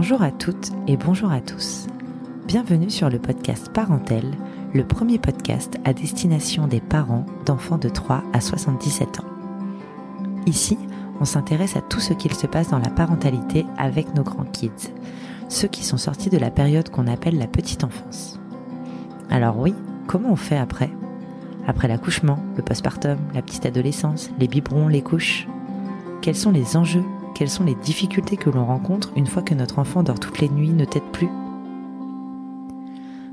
[0.00, 1.88] Bonjour à toutes et bonjour à tous.
[2.46, 4.30] Bienvenue sur le podcast Parentèle,
[4.72, 9.24] le premier podcast à destination des parents d'enfants de 3 à 77 ans.
[10.46, 10.78] Ici,
[11.20, 14.92] on s'intéresse à tout ce qu'il se passe dans la parentalité avec nos grands kids,
[15.48, 18.38] ceux qui sont sortis de la période qu'on appelle la petite enfance.
[19.30, 19.74] Alors oui,
[20.06, 20.92] comment on fait après?
[21.66, 25.48] Après l'accouchement, le postpartum, la petite adolescence, les biberons, les couches?
[26.22, 27.04] Quels sont les enjeux
[27.38, 30.48] Quelles sont les difficultés que l'on rencontre une fois que notre enfant dort toutes les
[30.48, 31.28] nuits, ne tête plus?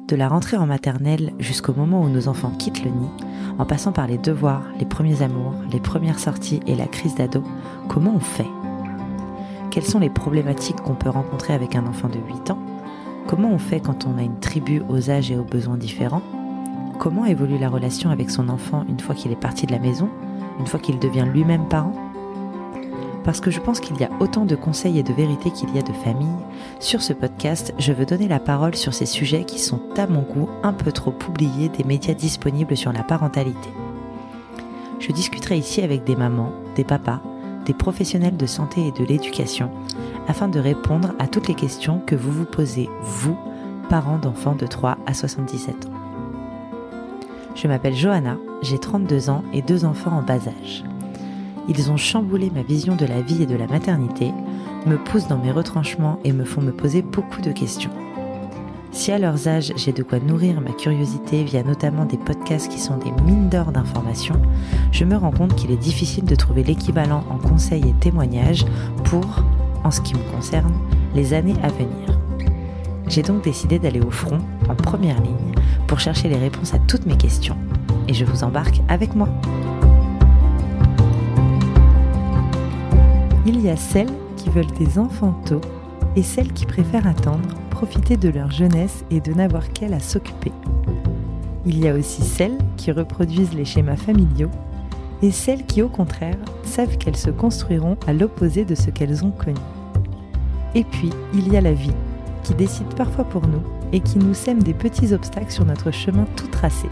[0.08, 3.10] De la rentrée en maternelle jusqu'au moment où nos enfants quittent le nid,
[3.58, 7.42] en passant par les devoirs, les premiers amours, les premières sorties et la crise d'ado,
[7.90, 8.46] comment on fait?
[9.72, 12.60] Quelles sont les problématiques qu'on peut rencontrer avec un enfant de 8 ans?
[13.26, 16.22] Comment on fait quand on a une tribu aux âges et aux besoins différents?
[17.00, 20.10] Comment évolue la relation avec son enfant une fois qu'il est parti de la maison,
[20.60, 22.05] une fois qu'il devient lui-même parent?
[23.26, 25.80] Parce que je pense qu'il y a autant de conseils et de vérités qu'il y
[25.80, 26.28] a de familles,
[26.80, 30.22] sur ce podcast, je veux donner la parole sur ces sujets qui sont à mon
[30.22, 33.70] goût un peu trop oubliés des médias disponibles sur la parentalité.
[35.00, 37.20] Je discuterai ici avec des mamans, des papas,
[37.66, 39.72] des professionnels de santé et de l'éducation,
[40.28, 43.38] afin de répondre à toutes les questions que vous vous posez, vous,
[43.90, 45.90] parents d'enfants de 3 à 77 ans.
[47.56, 50.84] Je m'appelle Johanna, j'ai 32 ans et deux enfants en bas âge.
[51.68, 54.32] Ils ont chamboulé ma vision de la vie et de la maternité,
[54.86, 57.92] me poussent dans mes retranchements et me font me poser beaucoup de questions.
[58.92, 62.80] Si à leurs âges j'ai de quoi nourrir ma curiosité via notamment des podcasts qui
[62.80, 64.42] sont des mines d'or d'informations,
[64.92, 68.66] je me rends compte qu'il est difficile de trouver l'équivalent en conseils et témoignages
[69.04, 69.44] pour,
[69.84, 70.74] en ce qui me concerne,
[71.14, 72.20] les années à venir.
[73.08, 75.54] J'ai donc décidé d'aller au front, en première ligne,
[75.88, 77.58] pour chercher les réponses à toutes mes questions.
[78.08, 79.28] Et je vous embarque avec moi.
[83.48, 85.62] Il y a celles qui veulent des enfants tôt
[86.16, 90.52] et celles qui préfèrent attendre, profiter de leur jeunesse et de n'avoir qu'elle à s'occuper.
[91.66, 94.50] Il y a aussi celles qui reproduisent les schémas familiaux
[95.22, 99.32] et celles qui au contraire savent qu'elles se construiront à l'opposé de ce qu'elles ont
[99.32, 99.60] connu.
[100.74, 101.94] Et puis, il y a la vie,
[102.44, 103.62] qui décide parfois pour nous
[103.94, 106.88] et qui nous sème des petits obstacles sur notre chemin tout tracé.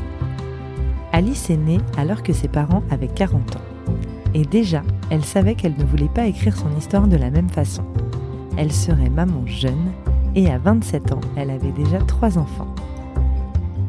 [1.12, 3.62] Alice est née alors que ses parents avaient 40 ans.
[4.34, 7.84] Et déjà, elle savait qu'elle ne voulait pas écrire son histoire de la même façon.
[8.58, 9.92] Elle serait maman jeune
[10.36, 12.74] et à 27 ans, elle avait déjà trois enfants.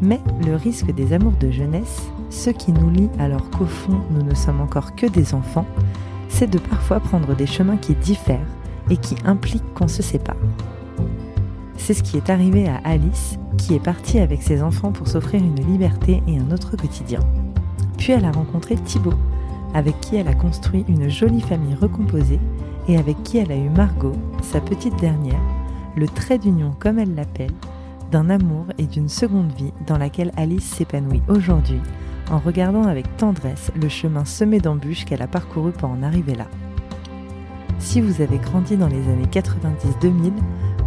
[0.02, 4.22] Mais le risque des amours de jeunesse, ce qui nous lie alors qu'au fond nous
[4.22, 5.66] ne sommes encore que des enfants,
[6.28, 8.46] c'est de parfois prendre des chemins qui diffèrent
[8.90, 10.36] et qui impliquent qu'on se sépare.
[11.76, 15.42] C'est ce qui est arrivé à Alice, qui est partie avec ses enfants pour s'offrir
[15.42, 17.20] une liberté et un autre quotidien.
[17.98, 19.14] Puis elle a rencontré Thibaut,
[19.74, 22.40] avec qui elle a construit une jolie famille recomposée
[22.88, 25.40] et avec qui elle a eu Margot, sa petite dernière,
[25.96, 27.52] le trait d'union comme elle l'appelle,
[28.10, 31.80] d'un amour et d'une seconde vie dans laquelle Alice s'épanouit aujourd'hui
[32.30, 36.46] en regardant avec tendresse le chemin semé d'embûches qu'elle a parcouru pour en arriver là.
[37.78, 40.32] Si vous avez grandi dans les années 90-2000,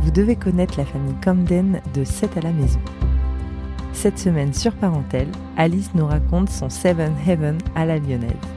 [0.01, 2.79] vous devez connaître la famille Camden de 7 à la maison.
[3.93, 8.56] Cette semaine sur Parentèle, Alice nous raconte son Seven Heaven à la lyonnaise.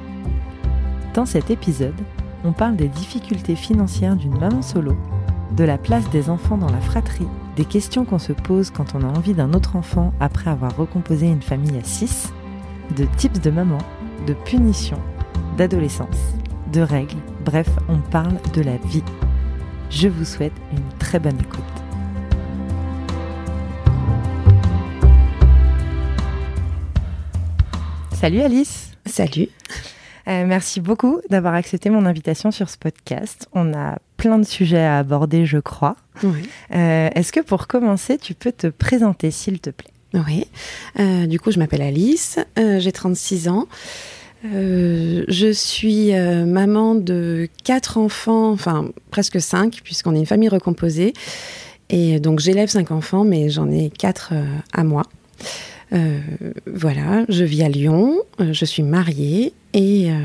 [1.14, 2.00] Dans cet épisode,
[2.44, 4.96] on parle des difficultés financières d'une maman solo,
[5.56, 7.26] de la place des enfants dans la fratrie,
[7.56, 11.26] des questions qu'on se pose quand on a envie d'un autre enfant après avoir recomposé
[11.26, 12.32] une famille à 6,
[12.96, 13.78] de tips de maman,
[14.28, 15.00] de punitions,
[15.56, 16.34] d'adolescence,
[16.72, 19.02] de règles, bref, on parle de la vie.
[19.90, 21.64] Je vous souhaite une très bonne écoute.
[28.12, 29.48] Salut Alice Salut
[30.30, 33.48] euh, merci beaucoup d'avoir accepté mon invitation sur ce podcast.
[33.52, 35.96] On a plein de sujets à aborder, je crois.
[36.22, 36.48] Oui.
[36.74, 39.90] Euh, Est-ce que pour commencer, tu peux te présenter, s'il te plaît?
[40.14, 40.46] Oui.
[40.98, 43.66] Euh, du coup, je m'appelle Alice, j'ai 36 ans.
[44.42, 51.12] Je suis maman de quatre enfants, enfin presque cinq, puisqu'on est une famille recomposée.
[51.90, 54.32] Et donc j'élève cinq enfants, mais j'en ai quatre
[54.72, 55.02] à moi.
[55.92, 56.20] Euh,
[56.66, 60.16] voilà, je vis à Lyon, euh, je suis mariée et euh,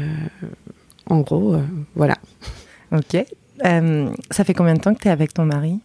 [1.07, 1.55] en gros,
[1.95, 2.15] voilà.
[2.91, 3.17] Ok.
[4.31, 5.79] ça fait combien de temps que tu es avec ton mari?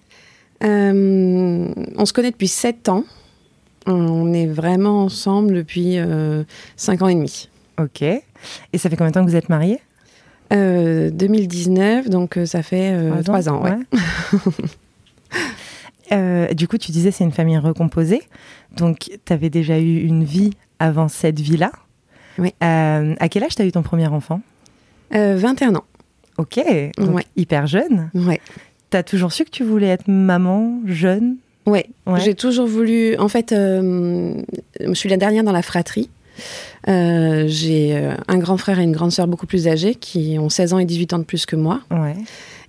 [0.62, 3.05] On se connaît depuis 7 ans.
[3.87, 5.97] On est vraiment ensemble depuis
[6.76, 7.49] 5 ans et demi.
[7.79, 8.03] Ok.
[8.03, 8.23] Et
[8.75, 9.81] ça fait combien de temps que vous êtes mariés?
[10.50, 12.94] 2019, donc ça fait
[13.25, 13.79] 3 ans, ans ouais.
[16.12, 18.23] Euh, du coup, tu disais c'est une famille recomposée.
[18.77, 21.73] Donc, tu avais déjà eu une vie avant cette vie-là.
[22.39, 22.55] Oui.
[22.63, 24.41] Euh, à quel âge tu as eu ton premier enfant?
[25.15, 25.85] Euh, 21 ans.
[26.39, 26.59] Ok,
[26.97, 28.11] donc hyper jeune.
[28.15, 28.41] Ouais.
[28.89, 31.37] T'as toujours su que tu voulais être maman jeune?
[31.67, 31.87] Ouais,
[32.25, 33.17] j'ai toujours voulu.
[33.19, 34.35] En fait, euh,
[34.81, 36.09] je suis la dernière dans la fratrie.
[36.89, 40.73] Euh, j'ai un grand frère et une grande sœur beaucoup plus âgés qui ont 16
[40.73, 41.83] ans et 18 ans de plus que moi.
[41.91, 42.17] Ouais.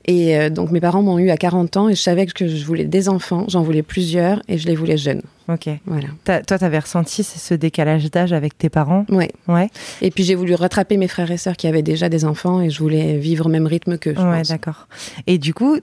[0.06, 2.86] Et donc mes parents m'ont eu à 40 ans et je savais que je voulais
[2.86, 5.22] des enfants, j'en voulais plusieurs et je les voulais jeunes.
[5.48, 5.70] Ok.
[5.86, 6.08] Voilà.
[6.26, 9.06] toi, tu avais ressenti ce décalage d'âge avec tes parents?
[9.10, 9.28] Oui.
[9.48, 9.70] Ouais.
[10.02, 12.70] Et puis j'ai voulu rattraper mes frères et sœurs qui avaient déjà des enfants et
[12.70, 14.16] je voulais vivre au même rythme qu'eux.
[14.18, 14.88] Ouais, d'accord.
[15.28, 15.78] Et du coup,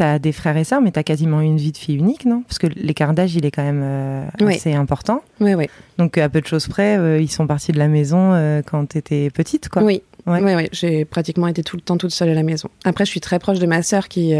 [0.00, 2.42] tu des frères et sœurs, mais tu as quasiment une vie de fille unique, non?
[2.42, 5.22] Parce que l'écart d'âge, il est quand même euh, assez important.
[5.40, 5.66] Oui, oui.
[5.98, 8.90] Donc, à peu de choses près, euh, ils sont partis de la maison euh, quand
[8.90, 9.82] tu étais petite, quoi.
[9.82, 10.68] Oui, oui, oui.
[10.72, 12.68] J'ai pratiquement été tout le temps toute seule à la maison.
[12.84, 14.34] Après, je suis très proche de ma sœur qui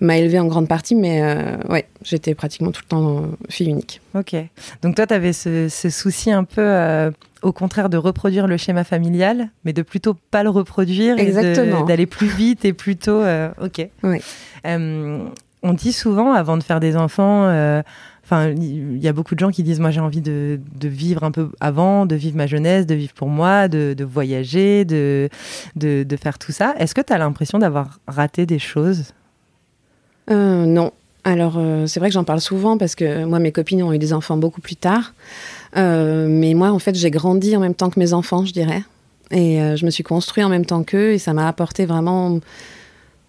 [0.00, 1.22] m'a élevée en grande partie, mais
[1.68, 4.00] ouais, j'étais pratiquement tout le temps fille unique.
[4.14, 4.34] Ok.
[4.82, 7.10] Donc, toi, tu avais ce, ce, souci un peu
[7.42, 11.84] au contraire de reproduire le schéma familial, mais de plutôt pas le reproduire Exactement.
[11.84, 13.22] et d'aller plus vite et plutôt.
[13.60, 13.88] ok.
[14.66, 15.24] Euh,
[15.62, 17.82] on dit souvent, avant de faire des enfants, euh,
[18.32, 21.50] Il y a beaucoup de gens qui disent moi j'ai envie de, vivre un peu
[21.60, 25.28] avant, de vivre ma jeunesse, de vivre pour moi, de, voyager, de,
[25.76, 26.74] de, faire tout ça.
[26.78, 29.12] Est-ce que tu as l'impression d'avoir raté des choses?
[30.30, 30.92] Euh, Non.
[31.22, 34.14] Alors c'est vrai que j'en parle souvent parce que moi mes copines ont eu des
[34.14, 35.12] enfants beaucoup plus tard.
[35.76, 38.82] mais moi en fait j'ai grandi en même temps que mes enfants, je dirais.
[39.30, 42.40] Et je me suis construit en même temps qu'eux et ça m'a apporté vraiment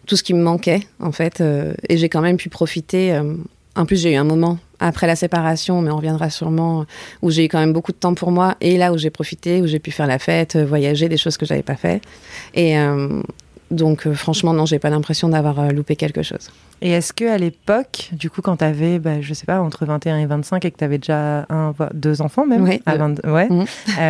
[0.05, 1.41] tout ce qui me manquait, en fait.
[1.41, 3.13] Euh, et j'ai quand même pu profiter.
[3.77, 6.85] Euh, en plus, j'ai eu un moment après la séparation, mais on reviendra sûrement,
[7.21, 8.55] où j'ai eu quand même beaucoup de temps pour moi.
[8.61, 11.37] Et là où j'ai profité, où j'ai pu faire la fête, euh, voyager, des choses
[11.37, 12.01] que j'avais pas fait.
[12.55, 12.75] Et
[13.69, 16.51] donc, franchement, non, j'ai pas l'impression d'avoir loupé quelque chose.
[16.81, 19.85] Et est-ce que à l'époque, du coup, quand tu avais, bah, je sais pas, entre
[19.85, 22.81] 21 et 25 et que tu avais déjà un, deux enfants même, ouais,
[23.23, 23.47] ouais.
[23.49, 23.65] Mmh.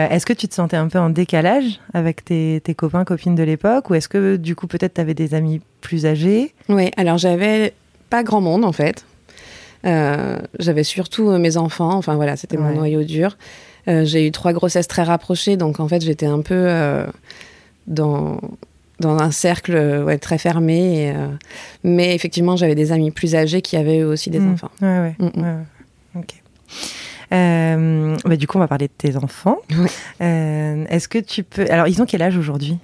[0.09, 3.43] est-ce que tu te sentais un peu en décalage avec tes, tes copains, copines de
[3.43, 6.55] l'époque Ou est-ce que, du coup, peut-être tu avais des amis plus âgés?
[6.67, 7.73] Oui, alors j'avais
[8.09, 9.05] pas grand monde en fait.
[9.85, 13.37] Euh, j'avais surtout euh, mes enfants, enfin voilà, c'était mon noyau dur.
[13.87, 16.69] Euh, j'ai eu trois grossesses très rapprochées, donc en fait j'étais un peu
[17.87, 18.39] dans,
[18.99, 21.13] dans un cercle ouais, très fermé.
[21.83, 24.53] mais effectivement, j'avais des amis plus âgés qui avaient eux aussi des mmh.
[24.53, 24.71] enfants.
[24.81, 25.15] Ouais, ouais.
[25.19, 25.65] Mm, mm.
[26.15, 26.35] Ok.
[27.31, 29.57] Bah, du coup, on va parler de tes enfants.
[30.19, 31.65] Est-ce que tu peux.
[31.69, 32.77] Alors, ils ont quel âge aujourd'hui?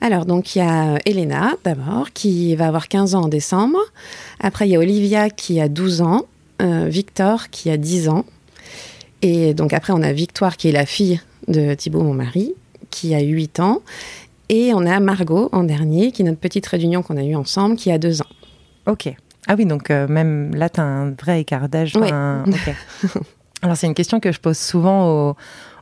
[0.00, 3.78] Alors, donc, il y a Elena, d'abord, qui va avoir 15 ans en décembre.
[4.40, 6.24] Après, il y a Olivia, qui a 12 ans.
[6.60, 8.24] Euh, Victor, qui a 10 ans.
[9.22, 12.54] Et donc, après, on a Victoire, qui est la fille de Thibaut, mon mari,
[12.90, 13.80] qui a 8 ans.
[14.48, 17.76] Et on a Margot, en dernier, qui est notre petite réunion qu'on a eue ensemble,
[17.76, 18.26] qui a 2 ans.
[18.86, 19.14] Ok.
[19.46, 21.94] Ah oui, donc euh, même là, tu as un vrai écart d'âge.
[21.96, 22.10] Oui.
[23.62, 25.36] Alors, c'est une question que je pose souvent aux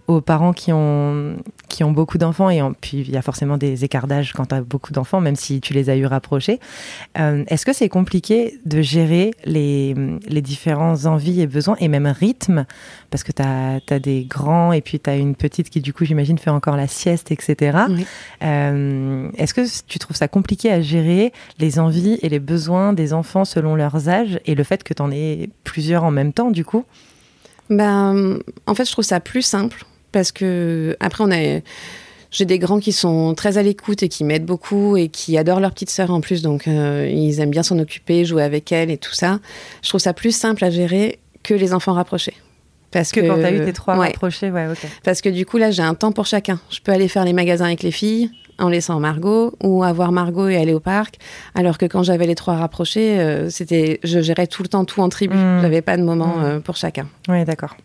[0.09, 1.37] aux parents qui ont,
[1.69, 4.55] qui ont beaucoup d'enfants, et puis il y a forcément des écarts d'âge quand tu
[4.55, 6.61] as beaucoup d'enfants, même si tu les as eu rapprochés.
[7.19, 9.95] Euh, est-ce que c'est compliqué de gérer les,
[10.27, 12.65] les différents envies et besoins, et même rythme
[13.11, 16.07] Parce que tu as, des grands, et puis tu as une petite qui, du coup,
[16.07, 17.79] j'imagine, fait encore la sieste, etc.
[18.43, 23.13] Euh, est-ce que tu trouves ça compliqué à gérer les envies et les besoins des
[23.13, 26.51] enfants selon leurs âges, et le fait que tu en aies plusieurs en même temps,
[26.51, 26.87] du coup?
[27.69, 31.61] Ben, en fait, je trouve ça plus simple parce que après on a
[32.31, 35.61] j'ai des grands qui sont très à l'écoute et qui m'aident beaucoup et qui adorent
[35.61, 38.91] leur petite sœur en plus, donc euh, ils aiment bien s'en occuper, jouer avec elle
[38.91, 39.41] et tout ça.
[39.83, 42.35] Je trouve ça plus simple à gérer que les enfants rapprochés.
[42.91, 44.79] Parce que, que quand tu as eu tes trois rapprochés, ouais, ok.
[45.05, 46.59] Parce que du coup, là, j'ai un temps pour chacun.
[46.71, 50.49] Je peux aller faire les magasins avec les filles en laissant Margot ou avoir Margot
[50.49, 51.17] et aller au parc.
[51.55, 55.01] Alors que quand j'avais les trois rapprochés, euh, c'était, je gérais tout le temps tout
[55.01, 55.37] en tribu.
[55.37, 55.61] Mmh.
[55.63, 56.45] J'avais pas de moment mmh.
[56.45, 57.07] euh, pour chacun.
[57.29, 57.77] Oui, d'accord.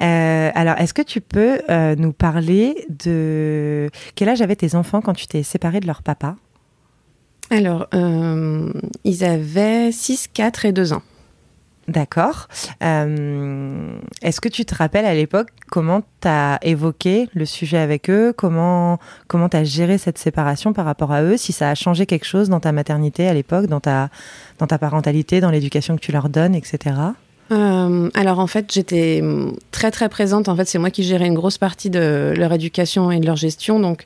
[0.00, 5.00] Euh, alors, est-ce que tu peux euh, nous parler de quel âge avaient tes enfants
[5.00, 6.36] quand tu t'es séparée de leur papa?
[7.50, 8.72] Alors, euh,
[9.04, 11.02] ils avaient 6, 4 et 2 ans.
[11.86, 12.48] D'accord.
[12.80, 18.32] Est-ce que tu te rappelles à l'époque comment tu as évoqué le sujet avec eux?
[18.34, 21.36] Comment comment tu as géré cette séparation par rapport à eux?
[21.36, 24.08] Si ça a changé quelque chose dans ta maternité à l'époque, dans ta,
[24.58, 26.94] dans ta parentalité, dans l'éducation que tu leur donnes, etc.
[27.52, 29.22] Euh, alors en fait, j'étais
[29.70, 30.48] très très présente.
[30.48, 33.36] En fait, c'est moi qui gérais une grosse partie de leur éducation et de leur
[33.36, 33.80] gestion.
[33.80, 34.04] Donc,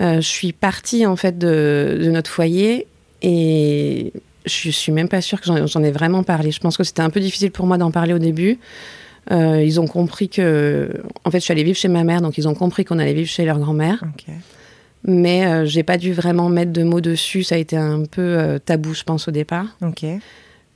[0.00, 2.86] euh, je suis partie en fait de, notre foyer
[3.22, 4.12] et
[4.46, 6.50] je suis même pas sûre que j'en ai vraiment parlé.
[6.50, 8.58] Je pense que c'était un peu difficile pour moi d'en parler au début.
[9.30, 10.90] Euh, ils ont compris que,
[11.24, 13.14] en fait, je suis allée vivre chez ma mère, donc ils ont compris qu'on allait
[13.14, 14.04] vivre chez leur grand-mère.
[15.06, 17.42] Mais j'ai pas dû vraiment mettre de mots dessus.
[17.42, 19.66] Ça a été un peu tabou, je pense, au départ.
[19.82, 20.04] Ok.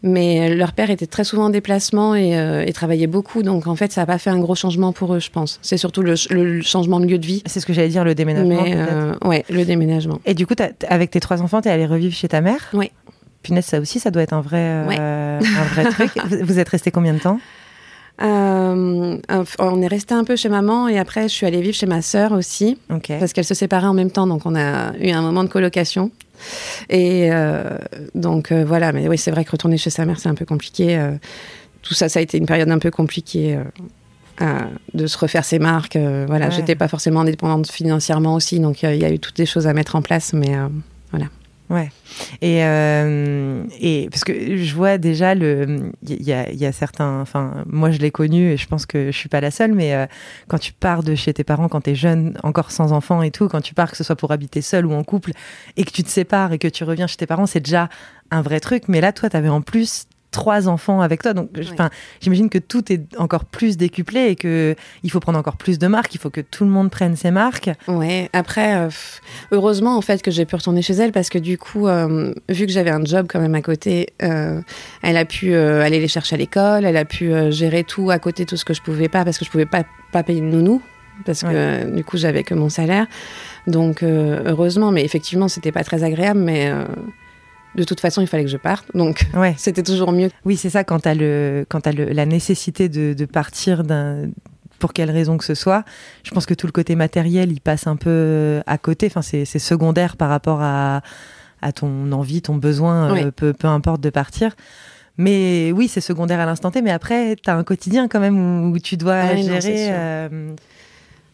[0.02, 3.90] Mais leur père était très souvent en déplacement euh, et, travaillait beaucoup, donc en fait,
[3.90, 5.58] ça n'a pas fait un gros changement pour eux, je pense.
[5.60, 6.14] C'est surtout le,
[6.62, 7.42] changement de lieu de vie.
[7.46, 8.62] C'est ce que j'allais dire, le déménagement.
[8.62, 10.20] Mais, euh, ouais, le déménagement.
[10.24, 10.54] Et du coup,
[10.88, 12.92] avec tes trois enfants, tu es allée revivre chez ta mère Oui.
[13.42, 15.40] punaise, ça aussi, ça doit être un vrai, un
[15.74, 16.10] vrai truc.
[16.42, 17.40] Vous êtes resté combien de temps?
[18.20, 19.16] Euh,
[19.60, 22.02] on est resté un peu chez maman et après je suis allée vivre chez ma
[22.02, 22.76] sœur aussi
[23.06, 26.10] parce qu'elles se séparaient en même temps donc on a eu un moment de colocation
[26.88, 27.78] et euh,
[28.14, 28.92] donc euh, voilà.
[28.92, 30.98] Mais oui c'est vrai que retourner chez sa mère c'est un peu compliqué
[31.82, 33.58] tout ça ça a été une période un peu compliquée
[34.94, 36.50] de se refaire ses marques voilà.
[36.50, 39.72] J'étais pas forcément indépendante financièrement aussi donc il y a eu toutes des choses à
[39.72, 40.56] mettre en place mais
[41.10, 41.26] voilà
[41.70, 41.90] Ouais.
[42.40, 47.20] Et, euh, et parce que je vois déjà le, il y a, y a, certains,
[47.20, 49.94] enfin moi je l'ai connu et je pense que je suis pas la seule, mais
[49.94, 50.06] euh,
[50.48, 53.30] quand tu pars de chez tes parents quand tu es jeune, encore sans enfant et
[53.30, 55.32] tout, quand tu pars que ce soit pour habiter seul ou en couple
[55.76, 57.90] et que tu te sépares et que tu reviens chez tes parents, c'est déjà
[58.30, 58.84] un vrai truc.
[58.88, 61.32] Mais là, toi, tu avais en plus trois enfants avec toi.
[61.32, 61.50] Donc,
[62.20, 65.86] j'imagine que tout est encore plus décuplé et que il faut prendre encore plus de
[65.86, 66.14] marques.
[66.14, 67.70] Il faut que tout le monde prenne ses marques.
[67.86, 68.28] Ouais.
[68.32, 68.88] Après, euh,
[69.52, 72.66] heureusement en fait que j'ai pu retourner chez elle parce que du coup, euh, vu
[72.66, 74.60] que j'avais un job quand même à côté, euh,
[75.02, 76.84] elle a pu aller les chercher à l'école.
[76.84, 79.44] Elle a pu gérer tout à côté, tout ce que je pouvais pas parce que
[79.44, 80.80] je pouvais pas pas payer une nounou
[81.26, 83.06] parce que du coup j'avais que mon salaire.
[83.66, 86.72] Donc heureusement, mais effectivement c'était pas très agréable, mais
[87.74, 88.86] de toute façon, il fallait que je parte.
[88.94, 89.54] Donc, ouais.
[89.58, 90.30] c'était toujours mieux.
[90.44, 93.82] Oui, c'est ça, quand tu as, le, quand as la nécessité de, partir
[94.78, 95.84] pour quelle raison que ce soit,
[96.22, 99.06] je pense que tout le côté matériel, il passe un peu à côté.
[99.06, 101.02] Enfin, c'est secondaire par rapport à,
[101.62, 104.54] à, ton envie, ton besoin, euh, peu, peu importe de partir.
[105.18, 108.70] Mais oui, c'est secondaire à l'instant T, mais après, tu as un quotidien quand même
[108.70, 109.88] où, tu dois gérer.
[109.90, 110.54] Euh,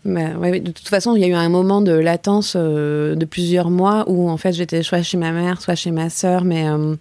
[0.04, 3.70] ouais, de toute façon, il y a eu un moment de latence euh, de plusieurs
[3.70, 6.94] mois où en fait j'étais soit chez ma mère, soit chez ma sœur, mais euh,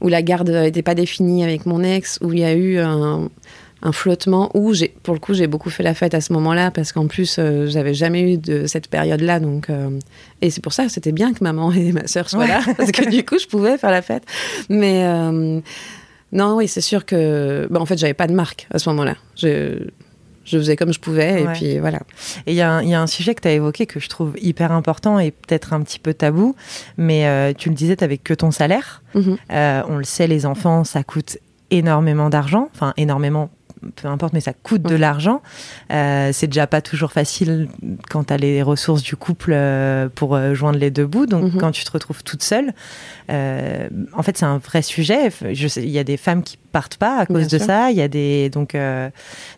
[0.00, 3.30] où la garde n'était pas définie avec mon ex, où il y a eu un,
[3.92, 6.92] flottement où j'ai, pour le coup, j'ai beaucoup fait la fête à ce moment-là parce
[6.92, 9.68] qu'en plus euh, j'avais jamais eu de cette période-là, donc
[10.42, 12.92] et c'est pour ça que c'était bien que maman et ma sœur soient là parce
[12.92, 14.24] que du coup je pouvais faire la fête,
[14.68, 15.02] mais
[16.32, 19.16] non, oui, c'est sûr que, bah, en fait, j'avais pas de marque à ce moment-là.
[19.36, 19.88] Je
[20.50, 22.00] je faisais comme je pouvais et puis voilà.
[22.46, 25.18] Et il y, a un sujet que tu as évoqué que je trouve hyper important
[25.18, 26.54] et peut-être un petit peu tabou,
[26.96, 29.02] mais euh, tu le disais, tu n'avais que ton salaire.
[29.14, 29.36] Mhm.
[29.52, 31.38] Euh, on le sait, les enfants, ça coûte
[31.70, 33.50] énormément d'argent, enfin énormément
[33.96, 35.42] peu importe, mais ça coûte de l'argent.
[35.92, 37.68] Euh, c'est déjà pas toujours facile
[38.08, 41.26] quand tu as les ressources du couple euh, pour euh, joindre les deux bouts.
[41.26, 41.60] Donc, mhm.
[41.60, 42.72] quand tu te retrouves toute seule,
[43.28, 45.30] en fait, c'est un vrai sujet.
[45.42, 47.90] Il y a des femmes qui partent pas à cause de ça.
[47.90, 48.76] Il y a des donc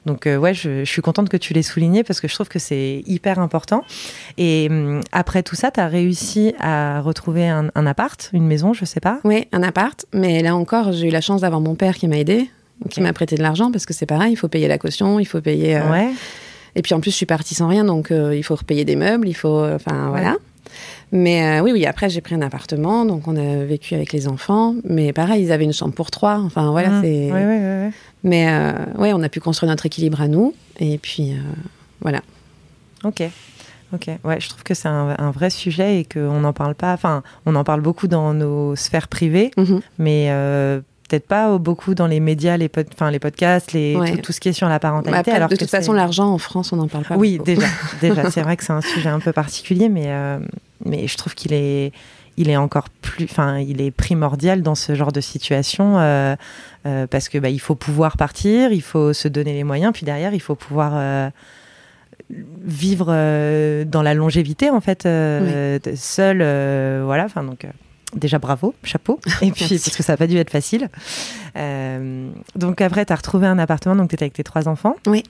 [0.05, 3.02] donc ouais, je, suis contente que tu l'aies souligné parce que je trouve que c'est
[3.07, 3.83] hyper important.
[4.37, 8.75] Et hum, après tout ça, tu as réussi à retrouver un, un appart, une maison,
[8.75, 9.21] je sais pas.
[9.25, 10.05] Oui, un appart.
[10.12, 12.50] Mais là encore, j'ai eu la chance d'avoir mon père qui m'a aidé
[12.91, 15.25] qui m'a prêté de l'argent parce que c'est pareil, il faut payer la caution, il
[15.25, 15.76] faut payer.
[15.76, 16.11] Euh, ouais.
[16.75, 18.97] Et puis en plus, je suis partie sans rien, donc euh, il faut repayer des
[18.97, 19.59] meubles, il faut.
[19.59, 20.37] Euh, enfin, voilà.
[21.11, 24.75] Mais oui, oui, après, j'ai pris un appartement, donc on a vécu avec les enfants.
[24.85, 26.38] Mais pareil, ils avaient une chambre pour trois.
[26.38, 27.02] Enfin, voilà, mmh.
[27.02, 27.33] c'est.
[27.33, 27.91] Ouais,
[28.25, 28.47] mais
[28.97, 30.55] ouais, on a pu construire notre équilibre à nous.
[30.81, 31.35] Et puis,
[32.00, 32.23] voilà.
[33.05, 33.23] Ok.
[33.93, 36.95] Ok, ouais, je trouve que c'est un, vrai sujet et qu'on n'en parle pas.
[36.95, 39.76] Enfin, on en parle beaucoup dans nos sphères privées, mmh.
[39.99, 40.31] mais
[41.12, 44.78] peut-être pas beaucoup dans les médias, les, podcasts, les, tout, ce qui est sur la
[44.78, 45.31] parentalité.
[45.31, 47.16] alors de toute façon, l'argent en France, on n'en parle pas.
[47.16, 47.66] Oui, déjà,
[48.00, 50.38] déjà c'est vrai que c'est un sujet un peu particulier, mais, euh,
[50.87, 51.92] mais je trouve qu'il est,
[52.38, 56.35] il est encore plus, enfin, il est primordial dans ce genre de situation euh,
[56.87, 60.07] euh, parce que bah, il faut pouvoir partir, il faut se donner les moyens, puis
[60.07, 61.31] derrière, il faut pouvoir
[62.31, 63.07] vivre
[63.85, 66.38] dans la longévité en fait, seul,
[67.04, 67.26] voilà.
[67.26, 67.66] Enfin donc
[68.14, 69.21] déjà bravo, chapeau.
[69.42, 70.88] Et puis, parce que ça n'a pas dû être facile.
[71.57, 74.97] Euh, donc après, tu as retrouvé un appartement, donc tu étais avec tes trois enfants.
[75.07, 75.25] Oui.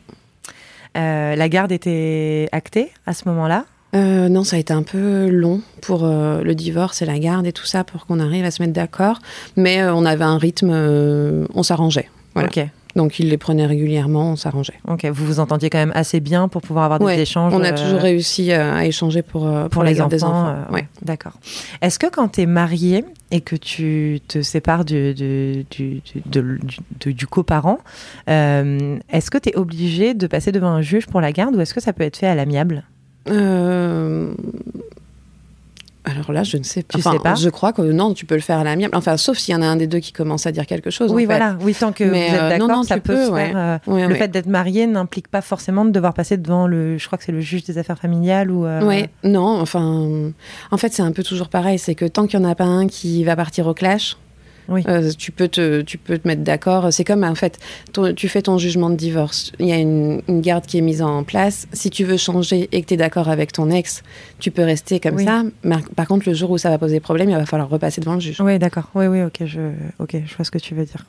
[0.96, 3.64] Euh, la garde était actée à ce moment-là?
[3.94, 7.52] Euh, non, ça a été un peu long pour le divorce et la garde et
[7.52, 9.18] tout ça pour qu'on arrive à se mettre d'accord.
[9.56, 10.70] Mais on avait un rythme,
[11.54, 12.08] on s'arrangeait.
[12.34, 12.48] Voilà.
[12.48, 12.66] Ok.
[12.96, 14.78] Donc il les prenait régulièrement, on s'arrangeait.
[14.86, 17.54] Ok, vous vous entendiez quand même assez bien pour pouvoir avoir des échanges.
[17.54, 20.08] On a toujours euh, réussi à, échanger pour, euh, pour, les enfants.
[20.08, 20.48] Des enfants.
[20.48, 20.88] Euh, ouais.
[21.02, 21.32] D'accord.
[21.80, 26.02] Est-ce que quand tu es marié et que tu te sépares du, du, du,
[27.14, 27.78] du coparent,
[28.26, 31.74] est-ce que tu es obligé de passer devant un juge pour la garde ou est-ce
[31.74, 32.84] que ça peut être fait à l'amiable?
[36.04, 36.98] Alors là, je ne sais pas.
[36.98, 38.96] Tu sais pas Je crois que non, tu peux le faire à l'amiable.
[38.96, 41.12] Enfin, sauf s'il y en a un des deux qui commence à dire quelque chose.
[41.12, 41.56] Oui, voilà.
[41.60, 43.80] Oui, tant que Mais vous êtes euh, d'accord, ça peut se faire.
[43.86, 46.98] Euh, le fait d'être marié n'implique pas forcément de devoir passer devant le.
[46.98, 48.66] Je crois que c'est le juge des affaires familiales ou.
[48.66, 49.60] Euh, oui, non.
[49.60, 50.32] Enfin,
[50.70, 51.78] en fait, c'est un peu toujours pareil.
[51.78, 54.16] C'est que tant qu'il n'y en a pas un qui va partir au clash,
[54.68, 54.82] Oui.
[54.88, 56.92] Euh, tu, peux te, tu peux te mettre d'accord.
[56.92, 57.58] C'est comme, en fait,
[58.16, 59.52] tu fais ton jugement de divorce.
[59.58, 61.66] Il y a une, garde qui est mise en place.
[61.72, 64.02] Si tu veux changer et que tu es d'accord avec ton ex,
[64.38, 65.44] tu peux rester comme ça.
[65.96, 68.20] Par contre, le jour où ça va poser problème, il va falloir repasser devant le
[68.20, 68.40] juge.
[68.40, 68.90] Oui, d'accord.
[68.94, 71.06] Oui, oui, ok, je, ok, je vois ce que tu veux dire.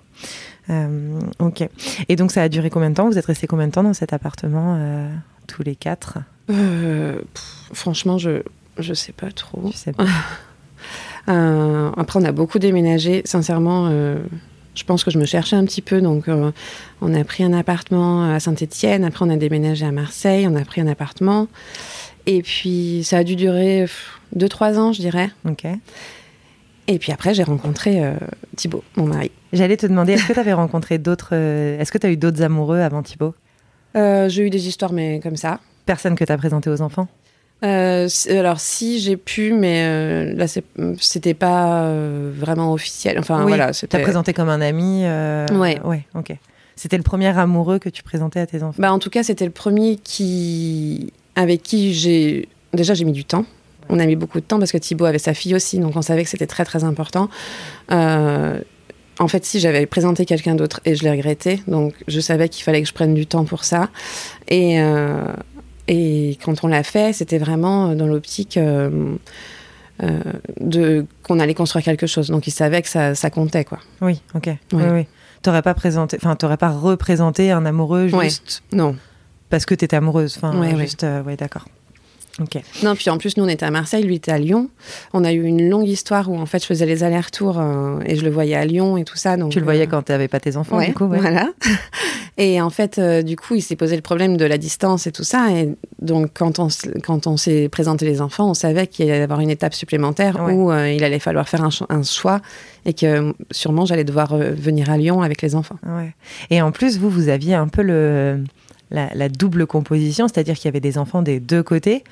[0.69, 1.67] Euh, ok.
[2.09, 3.09] Et donc, ça a duré combien de temps?
[3.09, 5.09] Vous êtes restés combien de temps dans cet appartement, euh,
[5.47, 6.19] tous les quatre?
[7.73, 8.41] Franchement, je
[8.77, 9.69] je sais pas trop.
[9.71, 10.05] Je sais pas.
[11.29, 13.21] Euh, après, on a beaucoup déménagé.
[13.25, 14.17] Sincèrement, euh,
[14.75, 16.01] je pense que je me cherchais un petit peu.
[16.01, 16.51] Donc, euh,
[17.01, 19.03] on a pris un appartement à Saint-Étienne.
[19.03, 20.47] Après, on a déménagé à Marseille.
[20.47, 21.47] On a pris un appartement.
[22.25, 23.85] Et puis, ça a dû durer
[24.35, 25.29] 2-3 ans, je dirais.
[25.47, 25.65] Ok.
[26.87, 28.01] Et puis après, j'ai rencontré
[28.57, 29.31] Thibaut, mon mari.
[29.53, 31.33] J'allais te demander, est-ce que tu avais rencontré d'autres.
[31.33, 33.35] est-ce que tu as eu d'autres amoureux avant Thibaut?
[33.95, 35.61] J'ai eu des histoires, mais comme ça.
[35.85, 37.07] Personne que tu as présenté aux enfants?
[37.63, 40.45] Euh, alors si j'ai pu, mais euh, là
[40.99, 43.17] c'était pas euh, vraiment officiel.
[43.19, 43.99] Enfin voilà, c'était.
[43.99, 45.03] présenté comme un ami.
[45.03, 45.79] ouais.
[45.83, 46.05] Ouais.
[46.15, 46.35] Ok.
[46.75, 48.81] C'était le premier amoureux que tu présentais à tes enfants?
[48.81, 53.23] Bah en tout cas c'était le premier qui avec qui j'ai déjà j'ai mis du
[53.23, 53.45] temps.
[53.89, 56.01] On a mis beaucoup de temps parce que Thibaut avait sa fille aussi, donc on
[56.01, 57.29] savait que c'était très très important.
[57.89, 62.63] en fait, si j'avais présenté quelqu'un d'autre et je l'ai regretté, donc je savais qu'il
[62.63, 63.89] fallait que je prenne du temps pour ça.
[64.47, 64.81] Et
[65.87, 69.15] et quand on l'a fait, c'était vraiment euh, dans l'optique euh,
[70.01, 70.19] euh,
[70.59, 72.29] de qu'on allait construire quelque chose.
[72.29, 73.79] Donc il savait que ça, ça comptait, quoi.
[74.01, 74.49] Oui, ok.
[74.73, 75.05] Oui, oui.
[75.41, 78.63] T'aurais pas présenté, enfin, t'aurais pas représenté un amoureux juste.
[78.71, 78.95] Non.
[79.49, 80.37] Parce que t'étais amoureuse.
[80.37, 81.05] Enfin, juste.
[81.25, 81.65] oui, d'accord.
[82.81, 84.69] Non, puis en plus, nous, on était à Marseille, lui était à Lyon.
[85.13, 88.15] On a eu une longue histoire où, en fait, je faisais les allers-retours euh, et
[88.15, 89.37] je le voyais à Lyon et tout ça.
[89.37, 91.49] Donc, tu le voyais euh, quand tu n'avais pas tes enfants, du coup Voilà.
[92.37, 95.11] et en fait, euh, du coup, il s'est posé le problème de la distance et
[95.11, 95.51] tout ça.
[95.51, 95.69] Et
[96.01, 96.69] donc, quand on,
[97.03, 100.41] quand on s'est présenté les enfants, on savait qu'il allait y avoir une étape supplémentaire
[100.49, 102.41] où il allait falloir faire un, un choix
[102.85, 105.77] et que sûrement j'allais devoir venir à Lyon avec les enfants.
[106.49, 108.43] Et en plus, vous, vous aviez un peu le
[108.93, 112.03] la, double composition, c'est-à-dire qu'il y avait des enfants des deux côtés.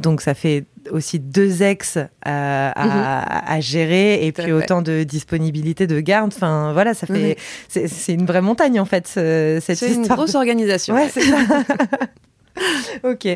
[0.00, 3.62] Donc ça fait aussi deux ex à, mhm.
[3.62, 6.32] gérer et puis autant de disponibilité de garde.
[6.34, 7.36] Enfin voilà, ça fait
[7.68, 9.90] c'est une vraie montagne en fait cette histoire.
[9.90, 10.94] C'est une grosse organisation.
[10.94, 11.38] Ouais, c'est ça.
[13.04, 13.26] ok.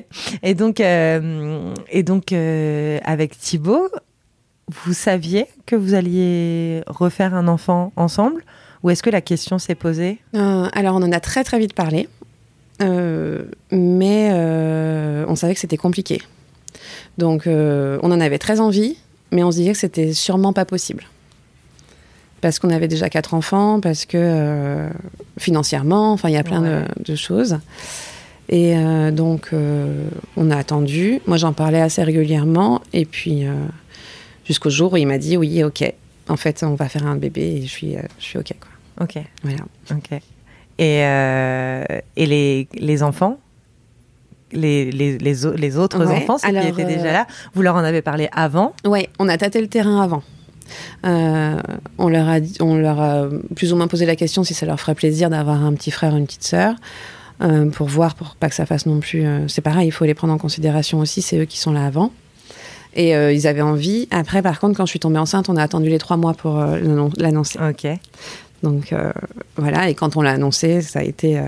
[0.42, 3.88] Et donc euh, et donc euh, avec Thibaut,
[4.68, 8.42] vous saviez que vous alliez refaire un enfant ensemble
[8.82, 10.18] ou est-ce que la question s'est posée?
[10.34, 12.08] Euh, Alors on en a très très vite parlé.
[12.80, 16.22] Euh, mais euh, on savait que c'était compliqué.
[17.16, 18.96] Donc euh, on en avait très envie,
[19.32, 21.04] mais on se disait que c'était sûrement pas possible.
[22.40, 24.88] Parce qu'on avait déjà quatre enfants, parce que
[25.38, 27.58] financièrement, enfin il y a plein de, choses.
[28.48, 28.76] Et
[29.10, 29.50] donc
[30.36, 31.20] on a attendu.
[31.26, 33.44] Moi j'en parlais assez régulièrement, et puis
[34.44, 35.92] jusqu'au jour où il m'a dit oui, ok.
[36.28, 39.04] En fait, on va faire un bébé et je suis, je suis ok quoi.
[39.04, 39.18] Ok.
[39.42, 39.64] Voilà.
[39.90, 40.20] Ok.
[40.78, 41.84] Et, euh,
[42.16, 43.38] et les, les, enfants
[44.52, 48.28] les, les, les, autres enfants, ceux qui étaient déjà là, vous leur en avez parlé
[48.32, 50.22] avant Oui, on a tâté le terrain avant.
[51.04, 51.60] Euh,
[51.98, 54.78] on, leur a, on leur a plus ou moins posé la question si ça leur
[54.78, 56.74] ferait plaisir d'avoir un petit frère ou une petite sœur.
[57.40, 59.24] Euh, pour voir, pour pas que ça fasse non plus.
[59.48, 62.12] c'est pareil, il faut les prendre en considération aussi, c'est eux qui sont là avant.
[62.94, 64.08] Et ils avaient envie.
[64.10, 66.64] Après, par contre, quand je suis tombée enceinte, on a attendu les trois mois pour
[67.16, 67.58] l'annoncer.
[67.60, 67.86] Ok.
[68.62, 69.12] Donc euh,
[69.57, 71.44] voilà, et quand on l'a annoncé, ça a été euh,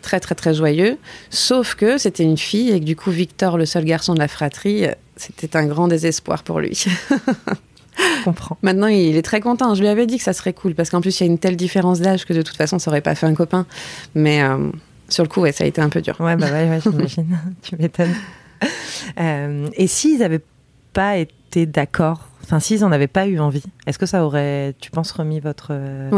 [0.00, 0.98] très très très joyeux.
[1.30, 4.28] Sauf que c'était une fille et que du coup Victor, le seul garçon de la
[4.28, 6.86] fratrie, euh, c'était un grand désespoir pour lui.
[7.96, 8.56] Je comprends.
[8.62, 9.74] Maintenant, il est très content.
[9.74, 11.38] Je lui avais dit que ça serait cool parce qu'en plus, il y a une
[11.38, 13.66] telle différence d'âge que de toute façon, ça aurait pas fait un copain.
[14.14, 14.42] Mais
[15.08, 16.16] sur le coup, ouais, ça a été un peu dur.
[16.18, 17.38] Ouais, bah ouais, j'imagine.
[17.62, 18.14] tu m'étonnes.
[19.18, 20.42] et s'ils n'avaient
[20.92, 24.90] pas été d'accord Enfin, s'ils n'en avaient pas eu envie, est-ce que ça aurait, tu
[24.90, 26.10] penses, remis votre, euh,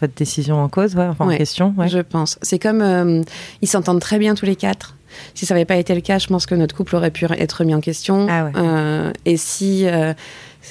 [0.00, 2.40] votre décision en cause, ouais, enfin, en question Je pense.
[2.42, 3.22] C'est comme euh,
[3.62, 4.96] ils s'entendent très bien tous les quatre.
[5.36, 7.52] Si ça n'avait pas été le cas, je pense que notre couple aurait pu être
[7.52, 8.26] remis en question.
[8.28, 9.86] Ah euh, et si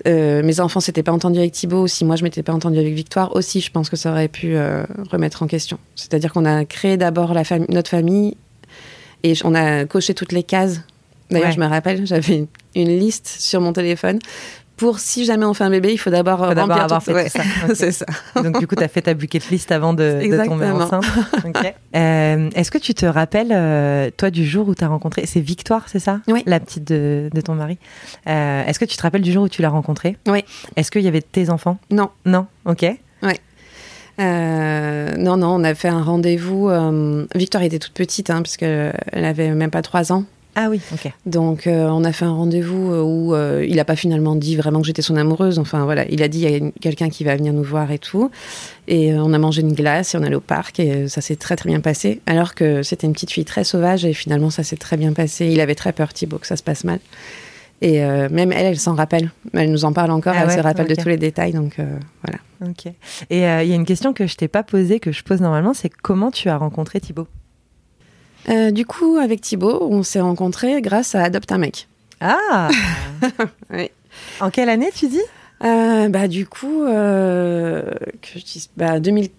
[0.05, 3.33] mes enfants s'étaient pas entendus avec Thibaut, si moi je m'étais pas entendue avec Victoire,
[3.37, 4.57] aussi, je pense que ça aurait pu
[5.11, 5.79] remettre en question.
[5.95, 8.35] C'est-à-dire qu'on a créé d'abord la notre famille
[9.23, 10.81] et on a coché toutes les cases.
[11.31, 14.19] D'ailleurs, je me rappelle, j'avais une liste sur mon téléphone
[14.79, 17.43] pour si jamais on fait un bébé, il faut d'abord remplir avoir fait ça.
[17.75, 18.05] c'est ça.
[18.35, 21.05] Donc du coup, tu as fait ta bucket list avant de, de tomber enceinte.
[21.95, 25.39] Euh, est-ce que tu te rappelles, euh, toi, du jour où tu as rencontré, c'est
[25.39, 26.19] Victoire, c'est ça?
[26.27, 26.43] Oui.
[26.45, 27.77] La petite de, ton mari.
[28.27, 30.17] Euh, est-ce que tu te rappelles du jour où tu l'as rencontré?
[30.27, 30.45] Oui.
[30.75, 31.77] Est-ce qu'il y avait tes enfants?
[31.89, 32.09] Non.
[32.25, 32.85] Non, ok.
[33.23, 33.33] Oui.
[34.19, 36.69] non, non, on a fait un rendez-vous.
[37.35, 40.25] Victoire était toute petite, hein, parce qu'elle avait même pas trois ans.
[40.55, 41.11] Ah oui, ok.
[41.25, 45.01] Donc on a fait un rendez-vous où il n'a pas finalement dit vraiment que j'étais
[45.01, 45.59] son amoureuse.
[45.59, 47.99] Enfin voilà, il a dit il y a quelqu'un qui va venir nous voir et
[47.99, 48.29] tout.
[48.87, 51.35] Et on a mangé une glace et on est allé au parc et ça s'est
[51.35, 52.21] très très bien passé.
[52.25, 55.47] Alors que c'était une petite fille très sauvage et finalement ça s'est très bien passé.
[55.47, 56.99] Il avait très peur Thibaut que ça se passe mal.
[57.81, 59.31] Et même elle, elle s'en rappelle.
[59.53, 61.53] Elle nous en parle encore, Ah elle ouais, se rappelle de tous les détails.
[61.53, 61.77] Donc
[62.23, 62.39] voilà.
[62.67, 62.91] Ok.
[63.29, 65.39] Et euh, il y a une question que je t'ai pas posée, que je pose
[65.39, 67.27] normalement, c'est comment tu as rencontré Thibaut?
[68.47, 71.87] Euh, du coup, avec Thibaut, on s'est rencontrés grâce à Adopte un mec.
[72.21, 72.69] Ah
[73.71, 73.89] Oui.
[74.39, 75.21] En quelle année tu dis?
[75.63, 77.83] Euh, bah, du coup, euh,
[78.21, 79.29] que je dise, bah, 2000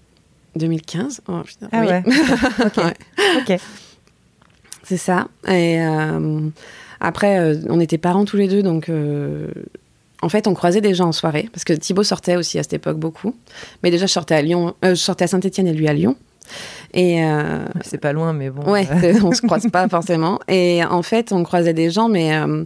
[0.56, 1.20] 2015.
[1.28, 1.86] Oh, putain, Ah oui.
[1.86, 2.02] ouais.
[2.66, 3.48] Ok.
[3.48, 3.58] Ouais,
[4.82, 5.28] c'est ça.
[5.48, 5.78] Et
[7.00, 8.90] après, on était parents tous les deux, donc
[10.22, 12.74] en fait, on croisait des gens en soirée, parce que Thibaut sortait aussi à cette
[12.74, 13.34] époque beaucoup.
[13.82, 16.16] Mais déjà, je sortais à Lyon, euh, je sortais à Saint-Etienne et lui à Lyon.
[16.94, 18.70] Et euh, C'est pas loin, mais bon.
[18.70, 20.40] Ouais, euh, on se croise pas forcément.
[20.48, 22.64] Et en fait, on croisait des gens, mais euh,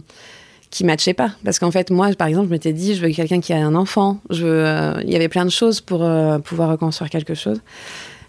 [0.71, 1.31] qui matchaient pas.
[1.43, 3.75] Parce qu'en fait, moi, par exemple, je m'étais dit, je veux quelqu'un qui a un
[3.75, 4.17] enfant.
[4.31, 5.99] Je veux, euh, il y avait plein de choses pour
[6.43, 7.61] pouvoir reconstruire quelque chose.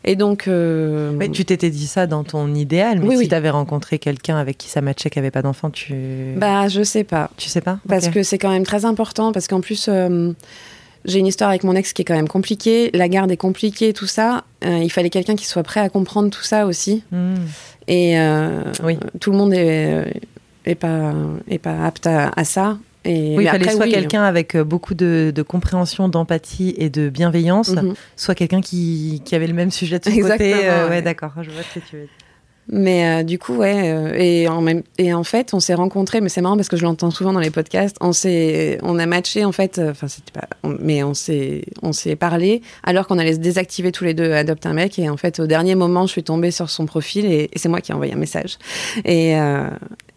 [0.04, 3.28] Et donc, mais tu t'étais dit ça dans ton idéal, mais Oui, si oui.
[3.28, 5.94] tu avais rencontré quelqu'un avec qui ça matchait, qui avait pas d'enfant, tu.
[6.37, 7.28] bah, je sais pas.
[7.37, 9.32] tu sais pas Parce que c'est quand même très important.
[9.32, 9.88] Parce qu'en plus,
[11.07, 12.90] j'ai une histoire avec mon ex qui est quand même compliquée.
[12.95, 14.45] La garde est compliquée, tout ça.
[14.64, 17.03] Euh, il fallait quelqu'un qui soit prêt à comprendre tout ça aussi.
[17.12, 17.35] Hmm.
[17.88, 18.99] Et euh, Oui.
[19.21, 20.21] tout le monde est,
[20.64, 21.12] est, pas,
[21.49, 22.79] est pas apte à, à ça.
[23.05, 23.92] Et Oui, il fallait après, soit oui.
[23.92, 27.95] quelqu'un avec euh, beaucoup de, de compréhension, d'empathie et de bienveillance, Mhm.
[28.16, 30.69] soit quelqu'un qui, qui avait le même sujet de son Exactement, côté.
[30.69, 31.03] euh, ouais, ouais.
[31.03, 32.11] d'accord, je vois ce que tu veux dire.
[32.68, 33.90] Mais euh, du coup, ouais.
[33.92, 36.76] euh, et, en même, et en fait, on s'est rencontrés, mais c'est marrant parce que
[36.76, 37.96] je l'entends souvent dans les podcasts.
[38.00, 40.48] On, s'est, on a matché, en fait, euh, enfin, c'était pas.
[40.64, 44.33] on- mais on s'est, on s'est parlé alors qu'on allait se désactiver tous les deux
[44.33, 44.98] Adopte un mec.
[44.98, 47.68] Et en fait, au dernier moment, je suis tombée sur son profil et, et c'est
[47.68, 48.59] moi qui ai envoyé un message.
[49.05, 49.35] Et,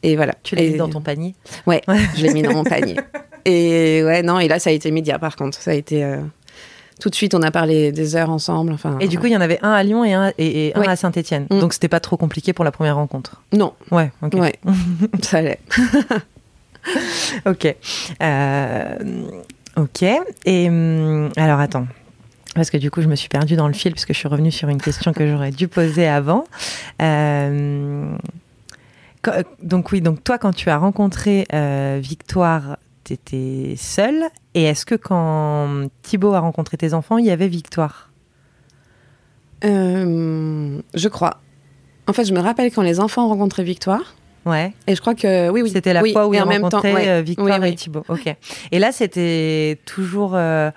[0.03, 0.33] et voilà.
[0.43, 1.35] Tu l'as mis dans ton panier?
[1.67, 1.81] Ouais,
[2.15, 2.95] je l'ai mis dans mon panier.
[3.45, 5.57] Et ouais, non, et là, ça a été immédiat par contre.
[5.57, 6.03] Ça a été.
[6.99, 8.73] Tout de suite, on a parlé des heures ensemble.
[8.73, 10.75] Enfin, Et du coup, il y en avait un à Lyon et un, et, et
[10.75, 10.87] un Ouais.
[10.89, 11.47] à Saint-Etienne.
[11.49, 11.59] Mm.
[11.59, 13.41] Donc, c'était pas trop compliqué pour la première rencontre.
[13.53, 14.33] non, Ouais, ok.
[14.35, 14.55] ouais,
[15.21, 15.59] ça allait.
[17.45, 17.75] Ok.
[18.23, 18.95] Euh,
[19.75, 20.03] ok.
[20.45, 21.85] Et hum, alors, attends.
[22.55, 24.51] Parce que du coup, je me suis perdue dans le fil puisque je suis revenue
[24.51, 26.45] sur une question que j'aurais dû poser avant.
[27.01, 28.11] Euh,
[29.61, 32.77] donc oui, donc toi, quand tu as rencontré euh, Victoire,
[33.09, 34.23] tu étais seule.
[34.53, 38.09] Et est-ce que quand Thibaut a rencontré tes enfants, il y avait Victoire?
[39.65, 41.41] Euh, je crois.
[42.07, 44.15] En fait, je me rappelle quand les enfants ont rencontré Victoire.
[44.45, 44.73] Ouais.
[44.87, 45.69] Et je crois que oui, oui.
[45.69, 47.09] C'était la oui, fois où et il en même temps, rencontrait ouais.
[47.09, 47.75] euh, Victoire Oui, et.
[47.75, 48.03] Thibaut.
[48.07, 48.33] Ok.
[48.71, 50.31] Et là, c'était toujours.
[50.35, 50.71] euh,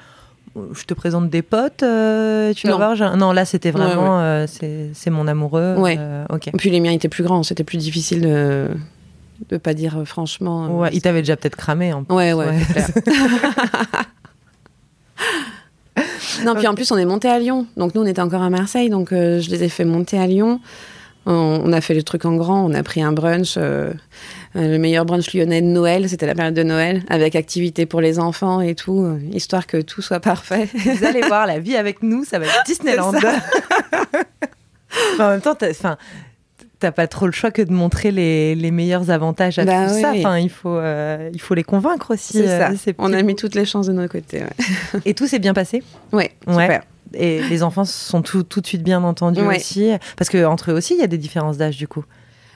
[0.75, 2.77] je te présente des potes, euh, tu vas Non.
[2.95, 3.17] voir.
[3.17, 4.21] Non, là, c'était Ouais, vraiment.
[4.21, 5.77] euh, c'est c'est mon amoureux.
[5.79, 5.97] Ouais.
[5.99, 6.49] euh, ok.
[6.49, 8.69] Et puis les miens étaient plus grands, c'était plus difficile de
[9.49, 10.65] de pas dire euh, franchement.
[10.65, 12.15] euh, Ouais, il t'avait déjà peut-être cramé en plus.
[12.15, 12.89] Ouais, ouais, clair.
[16.45, 17.67] non, puis en plus, on est monté à Lyon.
[17.77, 18.91] Donc, nous, on était encore à Marseille.
[18.91, 20.61] Donc, euh, je les ai fait monter à Lyon.
[21.27, 22.65] On, on a fait le truc en grand.
[22.65, 23.93] On a pris un brunch, euh,
[24.55, 26.09] le meilleur brunch lyonnais de Noël.
[26.09, 29.81] C'était la période de Noël, avec activités pour les enfants et tout, euh, histoire que
[29.81, 30.69] tout soit parfait.
[30.75, 33.13] Vous allez voir la vie avec nous, ça va être Disneyland.
[35.21, 35.97] En même temps, enfin,
[36.83, 40.01] t'as pas trop le choix que de montrer les, les meilleurs avantages à Bah tout
[40.01, 40.13] ça.
[40.17, 42.35] Enfin, il faut, euh, il faut les convaincre aussi.
[42.35, 42.77] C'est euh, ça.
[42.77, 44.41] ces On a mis toutes les chances de notre côté.
[44.43, 45.83] Ouais, Et tout s'est bien passé?
[46.13, 46.63] ouais, Ouais.
[46.65, 46.83] super.
[47.15, 49.57] Et les enfants sont tout, tout de suite bien entendus Ouais.
[49.59, 49.91] aussi.
[50.17, 52.05] Parce qu'entre eux aussi, il y a des différences d'âge du coup.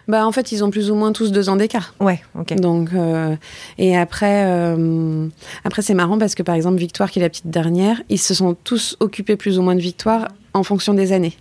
[0.08, 1.94] Bah, en fait, ils ont plus ou moins tous deux ans d'écart.
[2.00, 2.54] Ouais, ok.
[2.60, 3.34] Donc, euh,
[3.76, 5.26] et après, euh,
[5.64, 8.32] après c'est marrant parce que par exemple, Victoire, qui est la petite dernière, ils se
[8.34, 11.34] sont tous occupés plus ou moins de Victoire en fonction des années.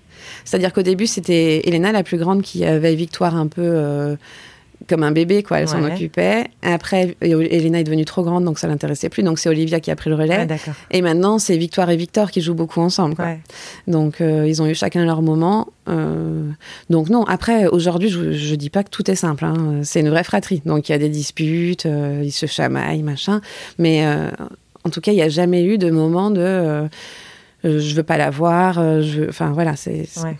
[0.43, 4.15] C'est-à-dire qu'au début, c'était Elena, la plus grande, qui avait Victoire un peu euh,
[4.89, 5.59] comme un bébé, quoi.
[5.61, 5.93] Elle s'en Ouais.
[5.93, 6.45] occupait.
[6.61, 9.23] Après, Elena est devenue trop grande, donc ça l'intéressait plus.
[9.23, 10.45] Donc c'est Olivia qui a pris le relais.
[10.49, 13.15] Ah, et maintenant, c'est Victoire et Victor qui jouent beaucoup ensemble.
[13.15, 13.25] Quoi.
[13.25, 13.39] Ouais.
[13.87, 15.67] Donc, euh, ils ont eu chacun leur moment.
[15.87, 16.49] Euh,
[16.89, 19.45] donc, non, après, aujourd'hui, je, je dis pas que tout est simple.
[19.45, 19.79] hein.
[19.83, 20.61] C'est une vraie fratrie.
[20.65, 23.41] Donc, il y a des disputes, euh, ils se chamaillent, machin.
[23.79, 24.05] Mais
[24.83, 26.87] en tout cas, il n'y a jamais eu de moment de
[27.65, 28.79] euh, je veux pas la voir.
[28.79, 30.37] euh, je Enfin, voilà, c'est, Ouais.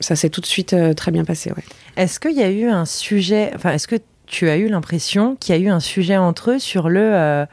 [0.00, 1.50] ça s'est tout de suite euh, très bien passé.
[1.52, 1.64] Ouais.
[1.96, 5.54] Est-ce qu'il y a eu un sujet, enfin, est-ce que tu as eu l'impression qu'il
[5.54, 7.46] y a eu un sujet entre eux sur le.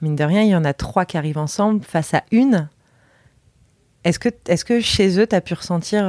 [0.00, 2.68] mine de rien, il y en a trois qui arrivent ensemble face à une?
[4.04, 6.04] Est-ce que, est que chez eux, tu as pu ressentir,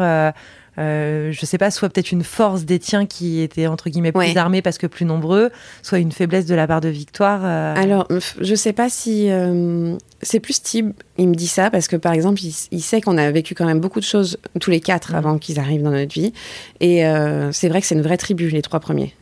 [0.78, 4.20] euh, je sais pas, soit peut-être une force des tiens qui étaient entre guillemets plus
[4.20, 4.38] Ouais.
[4.38, 8.08] armés parce que plus nombreux, soit une faiblesse de la part de Victoire euh, Alors,
[8.42, 9.30] je sais pas si.
[9.30, 13.00] euh, c'est plus Tib, il me dit ça, parce que par exemple, il, il sait
[13.02, 15.18] qu'on a vécu quand même beaucoup de choses, tous les quatre, Mhm.
[15.18, 16.34] avant qu'ils arrivent dans notre vie.
[16.80, 19.14] Et euh, c'est vrai que c'est une vraie tribu, les trois premiers.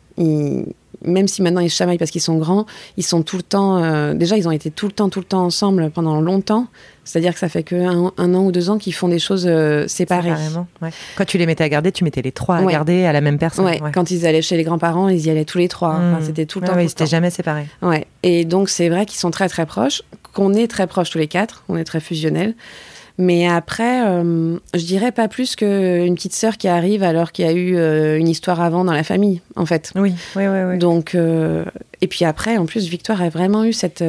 [1.05, 2.65] Même si maintenant ils se chamaillent parce qu'ils sont grands,
[2.97, 3.83] ils sont tout le temps.
[3.83, 6.67] euh, déjà, ils ont été tout le temps, tout le temps ensemble pendant longtemps.
[7.05, 9.45] C'est-à-dire que ça fait que un, un an ou deux ans qu'ils font des choses
[9.45, 10.31] euh, séparées.
[10.81, 10.89] Ouais.
[11.17, 12.71] Quand tu les mettais à garder, tu mettais les trois à Ouais.
[12.71, 13.65] garder à la même personne.
[13.65, 15.89] Ouais, Quand ils allaient chez les grands-parents, ils y allaient tous les trois.
[15.95, 16.23] Enfin, Mmh.
[16.25, 16.73] c'était tout le temps.
[16.77, 16.91] ils le temps.
[16.91, 17.65] étaient jamais séparés.
[17.81, 18.07] Ouais.
[18.23, 21.27] Et donc, c'est vrai qu'ils sont très, très proches, qu'on est très proches tous les
[21.27, 22.55] quatre, on est très fusionnels.
[23.17, 27.47] Mais après, euh, je dirais pas plus qu'une petite sœur qui arrive alors qu'il y
[27.47, 29.91] a eu euh, une histoire avant dans la famille, en fait.
[29.95, 30.59] Oui, oui, oui.
[30.69, 30.77] oui.
[30.79, 31.63] Donc, euh,
[32.01, 34.03] et puis après, en plus, Victoire a vraiment eu cette,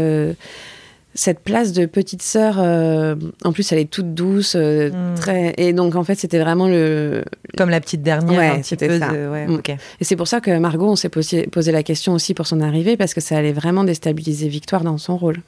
[1.15, 2.59] cette place de petite sœur.
[2.59, 4.55] en plus, elle est toute douce.
[4.55, 5.15] Mm.
[5.17, 7.25] très, et donc, en fait, c'était vraiment le.
[7.59, 9.09] Comme la petite dernière, Ouais, un petit peu ça.
[9.11, 9.29] de...
[9.29, 9.61] Ouais, Mm.
[10.01, 12.63] Et c'est pour ça que Margot, on s'est posé, posé la question aussi pour son
[12.63, 15.43] arrivée, parce que ça allait vraiment déstabiliser Victoire dans son rôle.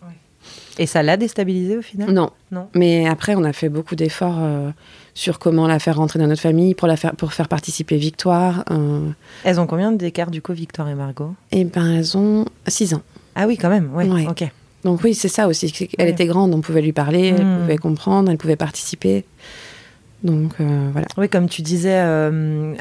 [0.79, 2.31] Et ça l'a déstabilisé au final Non.
[2.53, 2.69] Non.
[2.75, 4.71] Mais après, on a fait beaucoup d'efforts euh,
[5.15, 8.65] sur comment la faire rentrer dans notre famille, pour, la faire, pour faire participer Victoire.
[8.71, 9.09] euh,
[9.45, 11.35] Elles ont combien d'écart du coup, Victoire et Margot?
[11.53, 13.03] Et ben, elles ont 6 ans.
[13.35, 14.07] Ah oui, quand même, ouais.
[14.09, 14.27] Ouais.
[14.29, 14.45] Ok.
[14.85, 15.73] Donc oui, c'est ça aussi.
[15.99, 16.11] Ouais.
[16.11, 17.59] était grande, on pouvait lui parler, elle Mm.
[17.61, 19.25] pouvait comprendre, elle pouvait participer.
[20.23, 21.07] Donc euh, voilà.
[21.19, 21.99] Oui, comme tu disais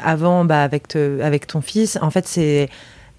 [0.03, 2.69] avant, bah, avec, te- avec ton fils, en fait, c'est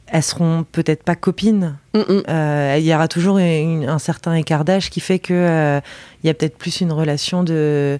[0.08, 1.76] elles seront peut-être pas copines.
[1.94, 2.22] Mm, mm.
[2.28, 5.80] Euh, il y aura toujours une- un certain écart d'âge qui fait que euh,
[6.22, 7.98] il y a peut-être plus une relation de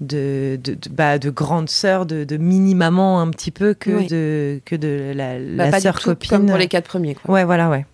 [0.00, 4.06] de, de, de- bah, de grande sœur, de, de mini-maman un petit peu que Oui.
[4.06, 6.30] de que de la, Bah, la pas du sœur tout copine.
[6.30, 7.16] comme pour les quatre premiers.
[7.16, 7.34] Quoi.
[7.34, 7.84] Ouais, voilà, ouais.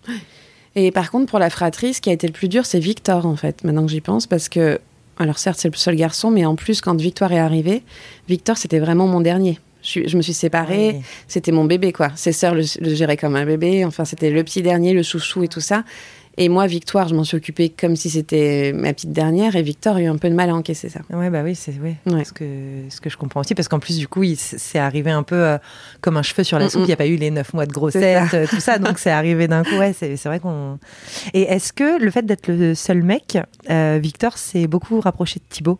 [0.75, 3.25] Et par contre, pour la fratrie, ce qui a été le plus dur, c'est Victor,
[3.25, 4.79] en fait, maintenant que j'y pense, parce que,
[5.17, 7.81] alors certes, c'est le seul garçon, mais en plus, quand Victoire est arrivée,
[8.27, 9.57] Victor, c'était vraiment mon dernier.
[9.85, 12.09] Je, me suis séparée, c'était mon bébé, quoi.
[12.15, 15.43] Ses sœurs le, le géraient comme un bébé, enfin, c'était le petit dernier, le chouchou
[15.43, 15.83] et tout ça.
[16.37, 19.95] Et moi, Victoire, je m'en suis occupée comme si c'était ma petite dernière, et Victor
[19.95, 20.99] a eu un peu de mal à encaisser ça.
[21.09, 22.25] Ouais, bah oui, c'est ouais, Ouais.
[22.25, 22.43] ce, que,
[22.89, 25.57] ce que je comprends aussi, parce qu'en plus, du coup, c'est arrivé un peu euh,
[26.01, 26.81] comme un cheveu sur la Mm, soupe.
[26.81, 26.83] mm.
[26.83, 29.11] Il n'y a pas eu les neuf mois de grossesse, euh, tout ça, donc c'est
[29.11, 29.75] arrivé d'un coup.
[29.77, 30.77] Ouais, c'est c'est vrai qu'on.
[31.33, 33.37] Et est-ce que le fait d'être le seul mec,
[33.69, 35.79] euh, Victor s'est beaucoup rapproché de Thibaut?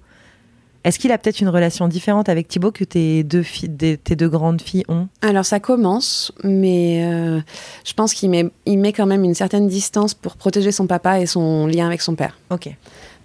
[0.85, 4.29] Est-ce qu'il a peut-être une relation différente avec Thibaut que tes deux, filles, tes deux
[4.29, 5.07] grandes filles ont?
[5.23, 7.41] Alors ça commence, mais euh,
[7.83, 11.19] je pense qu'il met, il met quand même une certaine distance pour protéger son papa
[11.19, 12.37] et son lien avec son père.
[12.51, 12.69] Ok.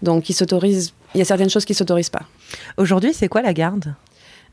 [0.00, 2.22] Donc il s'autorise, il y a certaines choses qu'il s'autorise pas.
[2.78, 3.94] Aujourd'hui, c'est quoi la garde?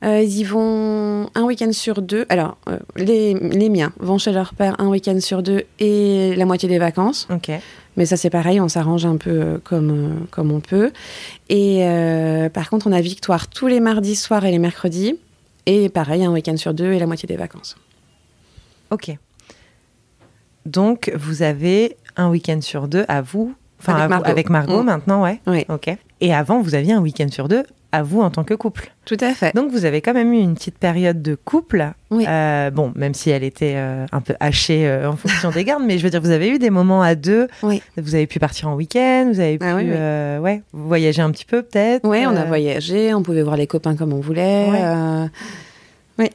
[0.04, 2.26] Euh, ils y vont un week-end sur deux.
[2.30, 6.46] Alors, euh, les, les miens vont chez leur père un week-end sur deux et la
[6.46, 7.28] moitié des vacances.
[7.34, 7.52] Ok.
[7.98, 10.92] Mais ça, c'est pareil, on s'arrange un peu euh, comme, euh, comme on peut.
[11.50, 15.18] Et euh, par contre, on a Victoire tous les mardis soirs et les mercredis.
[15.66, 17.76] Et pareil, un week-end sur deux et la moitié des vacances.
[18.92, 19.12] Ok.
[20.66, 24.86] Donc, vous avez un week-end sur deux à vous, enfin Avec Margot Mm.
[24.86, 25.42] maintenant, ouais.
[25.48, 25.90] Oui, Ok.
[26.22, 28.92] Et avant, vous aviez un week-end sur deux à vous en tant que couple.
[29.06, 29.56] tout à fait.
[29.56, 31.94] Donc, vous avez quand même eu une petite période de couple.
[32.12, 32.26] Oui.
[32.28, 35.84] Euh, bon, même si elle était euh, un peu hachée euh, en fonction des gardes,
[35.86, 37.48] mais je veux dire, vous avez eu des moments à deux.
[37.64, 37.82] Oui.
[37.96, 39.92] Vous avez pu partir en week-end, vous avez pu Ah oui, oui.
[39.94, 42.08] euh, ouais, voyager un petit peu peut-être.
[42.08, 44.70] Oui, on a voyagé, on pouvait voir les copains comme on voulait.
[44.70, 45.30] Ouais.
[46.20, 46.30] Oui.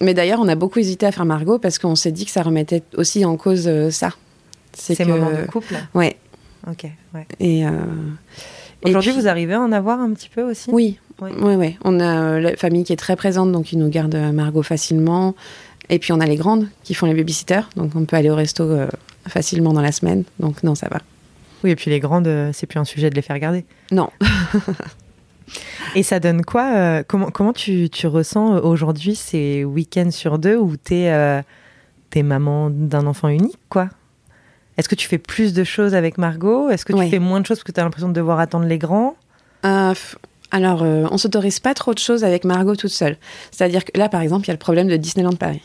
[0.00, 2.42] Mais d'ailleurs, on a beaucoup hésité à faire Margot parce qu'on s'est dit que ça
[2.42, 4.10] remettait aussi en cause ça.
[4.74, 5.04] Ces que...
[5.04, 5.74] moments de couple.
[5.94, 6.16] Ouais.
[6.70, 6.84] Ok.
[7.14, 7.26] Ouais.
[7.40, 7.64] Et
[8.84, 10.70] Aujourd'hui, puis- vous arrivez à en avoir un petit peu aussi?
[10.72, 11.30] Oui, Oui.
[11.56, 11.76] oui.
[11.84, 14.62] On a euh, la famille qui est très présente, donc ils nous gardent euh, Margot
[14.62, 15.34] facilement.
[15.90, 18.34] Et puis on a les grandes qui font les babysitters, donc on peut aller au
[18.36, 18.88] resto euh,
[19.26, 20.24] facilement dans la semaine.
[20.38, 20.98] Donc non, ça va.
[21.64, 23.64] Oui, et puis les grandes, euh, c'est plus un sujet de les faire garder.
[23.90, 24.10] Non.
[25.94, 30.38] Et ça donne quoi euh, Comment, comment tu, tu ressens euh, aujourd'hui ces week-ends sur
[30.38, 31.42] deux où tu es,
[32.22, 33.88] maman d'un enfant unique, quoi?
[34.78, 36.70] Est-ce que tu fais plus de choses avec Margot?
[36.70, 37.10] Est-ce que tu Ouais.
[37.10, 39.16] fais moins de choses parce que tu as l'impression de devoir attendre les grands?
[39.66, 39.92] Euh,
[40.50, 43.16] alors, euh, on s'autorise pas trop de choses avec Margot toute seule.
[43.50, 45.60] C'est-à-dire que là, par exemple, il y a le problème de Disneyland Paris.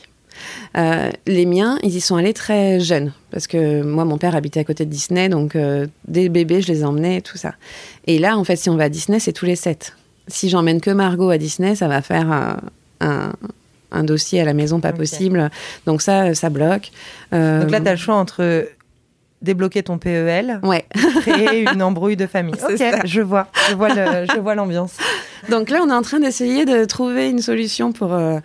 [0.78, 3.14] Euh, les miens, ils y sont allés très jeunes.
[3.30, 6.68] Parce que moi, mon père habitait à côté de Disney, donc euh, dès bébé, je
[6.70, 7.54] les emmenais et tout ça.
[8.08, 9.96] Et là, en fait, si on va à Disney, c'est tous les sept.
[10.28, 12.32] Si j'emmène que Margot à Disney, ça va faire
[13.00, 13.34] un,
[13.92, 15.52] un dossier à la maison pas possible.
[15.86, 16.92] Donc ça, ça bloque.
[17.34, 18.68] Euh, Donc là, tu as le choix entre
[19.44, 20.86] débloquer ton PEL, Ouais.
[21.22, 22.56] créer une embrouille de famille.
[22.68, 23.06] Ok, ça.
[23.06, 24.94] je vois, je vois le- je vois l'ambiance.
[25.50, 28.14] Donc là, on est en train d'essayer de trouver une solution pour.
[28.14, 28.40] euh,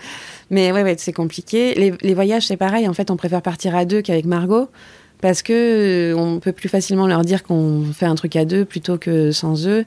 [0.50, 1.74] Mais ouais, ouais, c'est compliqué.
[1.74, 2.88] Les, les voyages, c'est pareil.
[2.88, 4.68] En fait, on préfère partir à deux qu'avec Margot
[5.20, 5.52] parce que
[6.12, 9.30] euh, on peut plus facilement leur dire qu'on fait un truc à deux plutôt que
[9.30, 9.80] sans eux.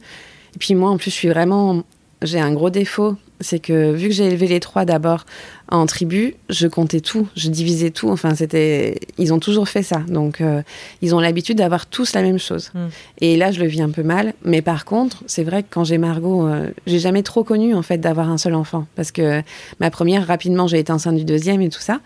[0.55, 1.83] Et puis moi, en plus, je suis vraiment.
[2.21, 5.25] J'ai un gros défaut, c'est que vu que j'ai élevé les trois d'abord
[5.69, 8.09] en tribu, je comptais tout, je divisais tout.
[8.09, 8.99] Enfin, c'était.
[9.17, 10.61] Ils ont toujours fait ça, donc euh,
[11.01, 12.71] ils ont l'habitude d'avoir tous la même chose.
[12.73, 12.79] Mm.
[13.19, 14.33] Et là, je le vis un peu mal.
[14.45, 17.81] Mais par contre, c'est vrai que quand j'ai Margot, euh, j'ai jamais trop connu en
[17.81, 19.41] fait d'avoir un seul enfant, parce que
[19.79, 21.99] ma première, rapidement, j'ai été enceinte du deuxième et tout ça.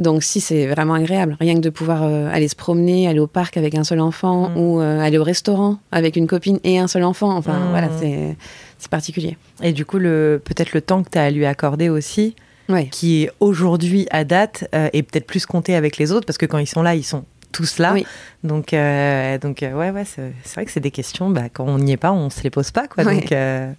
[0.00, 3.28] Donc si c'est vraiment agréable, rien que de pouvoir euh, aller se promener, aller au
[3.28, 4.58] parc avec un seul enfant Mm.
[4.58, 7.70] ou aller au restaurant avec une copine et un seul enfant, enfin Mm.
[7.70, 8.36] voilà, c'est
[8.84, 9.36] c'est particulier.
[9.62, 12.36] Et du coup, le, peut-être le temps que tu as à lui accorder aussi,
[12.68, 12.86] Ouais.
[12.90, 16.46] qui est aujourd'hui à date, euh, est peut-être plus compté avec les autres, parce que
[16.46, 17.92] quand ils sont là, ils sont tous là.
[17.94, 18.06] Oui.
[18.42, 21.64] Donc, euh, donc euh, ouais, ouais, c'est c'est vrai que c'est des questions, bah, quand
[21.66, 22.86] on n'y est pas, on se les pose pas.
[22.88, 23.14] Quoi, Ouais.
[23.20, 23.72] donc, euh,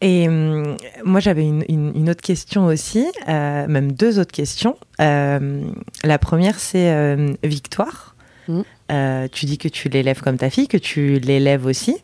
[0.00, 4.76] Et hum, moi, j'avais une, une- une autre question aussi, euh, même deux autres questions.
[5.00, 5.62] Euh,
[6.04, 8.14] la première, c'est Victoire.
[8.48, 8.64] Mhm.
[8.90, 11.96] Euh, tu dis que tu l'élèves comme ta fille, que tu l'élèves aussi.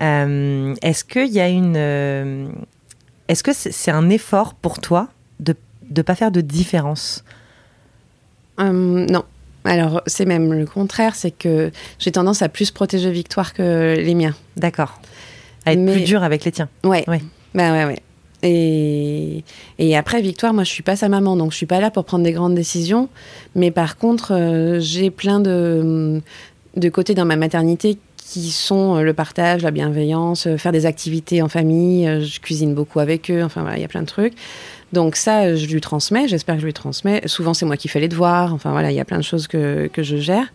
[0.00, 1.74] Euh, Est-ce qu'il y a une.
[1.76, 2.48] euh,
[3.28, 5.54] Est-ce que c'est un effort pour toi de
[5.94, 7.24] ne pas faire de différence?
[8.58, 9.24] Non.
[9.64, 14.14] Alors c'est même le contraire, c'est que j'ai tendance à plus protéger Victoire que les
[14.14, 14.34] miens.
[14.56, 15.00] D'accord.
[15.66, 16.68] À être Mais- plus dur avec les tiens.
[16.84, 17.04] Ouais.
[17.08, 17.20] Ouais.
[17.54, 18.00] Bah ouais, ouais.
[18.42, 19.44] Et,
[19.96, 22.24] après, Victoire, moi, je suis pas sa maman, donc je suis pas là pour prendre
[22.24, 23.08] des grandes décisions.
[23.54, 26.20] Mais par contre, euh, j'ai plein de,
[26.76, 30.86] de côtés dans ma maternité qui sont euh, le partage, la bienveillance, euh, faire des
[30.86, 32.06] activités en famille.
[32.24, 33.42] Je cuisine beaucoup avec eux.
[33.42, 34.34] Enfin, voilà, il y a plein de trucs.
[34.92, 36.26] Donc ça, je lui transmets.
[36.28, 37.22] J'espère que je lui transmets.
[37.26, 38.54] Souvent, c'est moi qui fais les devoirs.
[38.54, 40.46] Enfin, voilà, il y a plein de choses que, que je gère.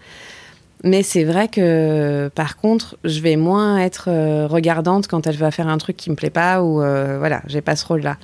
[0.84, 5.50] Mais c'est vrai que, par contre, je vais moins être euh, regardante quand elle va
[5.52, 8.18] faire un truc qui me plaît pas ou euh, voilà, j'ai pas ce rôle-là.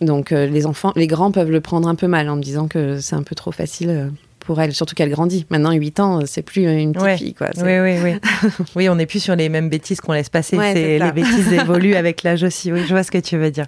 [0.00, 2.66] Donc euh, les enfants, les grands peuvent le prendre un peu mal en me disant
[2.66, 4.10] que c'est un peu trop facile
[4.40, 5.46] pour elle, surtout qu'elle grandit.
[5.50, 7.16] Maintenant, 8 ans, c'est plus une petite Ouais.
[7.16, 7.48] fille, quoi.
[7.56, 8.52] Oui, oui, oui.
[8.76, 10.56] oui, on n'est plus sur les mêmes bêtises qu'on laisse passer.
[10.56, 12.72] Ouais, les bêtises évoluent avec l'âge aussi.
[12.72, 13.66] Oui, je vois ce que tu veux dire.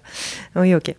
[0.55, 0.94] Oui, ok.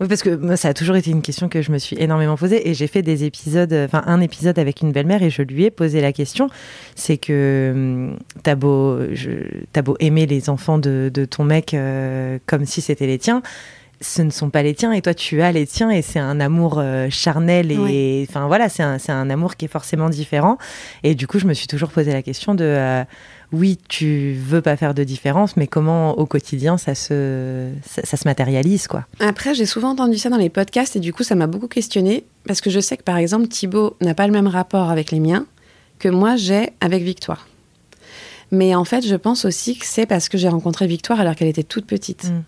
[0.00, 2.36] Oui, parce que moi, ça a toujours été une question que je me suis énormément
[2.36, 5.42] posée et j'ai fait des épisodes, euh, enfin un épisode avec une belle-mère et je
[5.42, 6.48] lui ai posé la question.
[6.94, 11.74] C'est que hum, t'as beau, je- t'as beau aimer les enfants de, de ton mec
[11.74, 13.42] euh, comme si c'était les tiens,
[14.00, 16.38] ce ne sont pas les tiens et toi tu as les tiens et c'est un
[16.40, 20.58] amour euh, charnel et enfin voilà, c'est un, c'est un amour qui est forcément différent.
[21.04, 23.04] Et du coup, je me suis toujours posé la question de euh,
[23.52, 28.16] oui, tu veux pas faire de différence, mais comment au quotidien ça se, ça, ça
[28.16, 31.34] se matérialise quoi Après, j'ai souvent entendu ça dans les podcasts et du coup, ça
[31.34, 34.48] m'a beaucoup questionné parce que je sais que par exemple, Thibaut n'a pas le même
[34.48, 35.46] rapport avec les miens
[35.98, 37.48] que moi j'ai avec Victoire.
[38.50, 41.48] Mais en fait, je pense aussi que c'est parce que j'ai rencontré Victoire alors qu'elle
[41.48, 42.24] était toute petite.
[42.24, 42.42] Mm.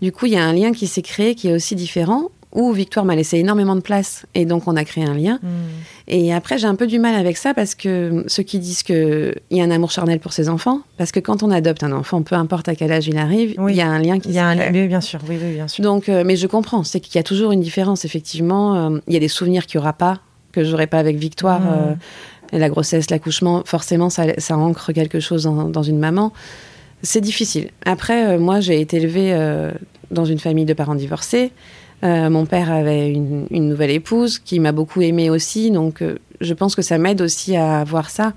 [0.00, 2.72] Du coup, il y a un lien qui s'est créé qui est aussi différent où
[2.72, 5.40] Victoire m'a laissé énormément de place et donc on a créé un lien.
[6.06, 9.34] Et après, j'ai un peu du mal avec ça parce que ceux qui disent qu'il
[9.50, 12.22] y a un amour charnel pour ses enfants, parce que quand on adopte un enfant,
[12.22, 13.72] peu importe à quel âge il arrive, Oui.
[13.72, 15.54] il y a un lien qui Il y a un oui, bien sûr, oui, oui,
[15.54, 15.82] bien sûr.
[15.82, 18.76] Donc, euh, mais je comprends, c'est qu'il y a toujours une différence, effectivement.
[18.76, 20.20] Euh, il y a des souvenirs qu'il n'y aura pas,
[20.52, 21.60] que j'aurai pas avec Victoire.
[21.60, 21.68] Mm.
[21.68, 21.94] euh,
[22.52, 26.32] et la grossesse, l'accouchement, forcément, ça, ça ancre quelque chose dans, dans une maman.
[27.02, 27.70] C'est difficile.
[27.84, 29.36] Après, moi, j'ai été élevée
[30.10, 31.50] dans une famille de parents divorcés.
[32.04, 35.70] Euh, mon père avait une, une nouvelle épouse qui m'a beaucoup aimée aussi.
[35.70, 38.34] Donc, euh, je pense que ça m'aide aussi à voir ça.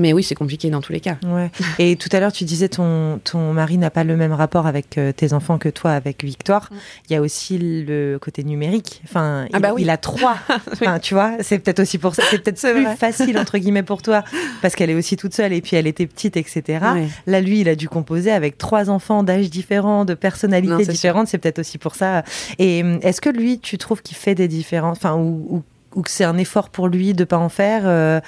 [0.00, 1.16] Mais oui, c'est compliqué dans tous les cas.
[1.26, 1.50] Ouais.
[1.78, 4.96] Et tout à l'heure, tu disais ton ton mari n'a pas le même rapport avec
[4.98, 6.68] euh, tes enfants que toi avec Victoire.
[6.70, 6.76] Mm.
[7.08, 9.02] Il y a aussi le côté numérique.
[9.04, 9.82] Enfin, Ah il, bah oui.
[9.82, 10.36] il a trois.
[10.72, 12.22] Enfin, tu vois, c'est peut-être aussi pour ça.
[12.30, 14.24] C'est peut-être plus facile entre guillemets pour toi
[14.62, 16.62] parce qu'elle est aussi toute seule et puis elle était petite, etc.
[16.94, 17.08] Ouais.
[17.26, 20.92] Là, lui, il a dû composer avec trois enfants d'âge différents, de Non, personnalités sûr.
[20.92, 21.28] différentes.
[21.28, 22.24] C'est peut-être aussi pour ça.
[22.58, 25.62] Et hum, est-ce que lui, tu trouves qu'il fait des différences, enfin, ou, ou,
[25.94, 28.20] ou que c'est un effort pour lui de pas en faire euh,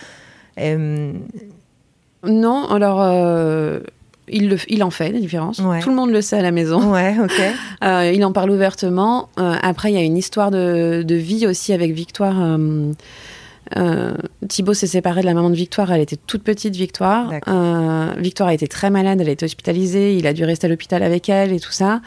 [0.60, 1.20] hum,
[2.26, 3.80] Non, alors euh,
[4.28, 5.58] il, le, il en fait des différences.
[5.58, 5.80] Ouais.
[5.80, 6.92] Tout le monde le sait à la maison.
[6.92, 7.32] Ouais, ok.
[7.82, 9.28] Euh, il en parle ouvertement.
[9.40, 12.36] Euh, après, il y a une histoire de, de vie aussi avec Victoire.
[13.76, 14.14] Euh,
[14.48, 15.92] Thibaut s'est séparé de la maman de Victoire.
[15.92, 17.32] Elle était toute petite, Victoire.
[17.48, 19.20] Euh, Victoire a été très malade.
[19.20, 20.16] Elle a été hospitalisée.
[20.16, 22.00] Il a dû rester à l'hôpital avec elle et tout ça.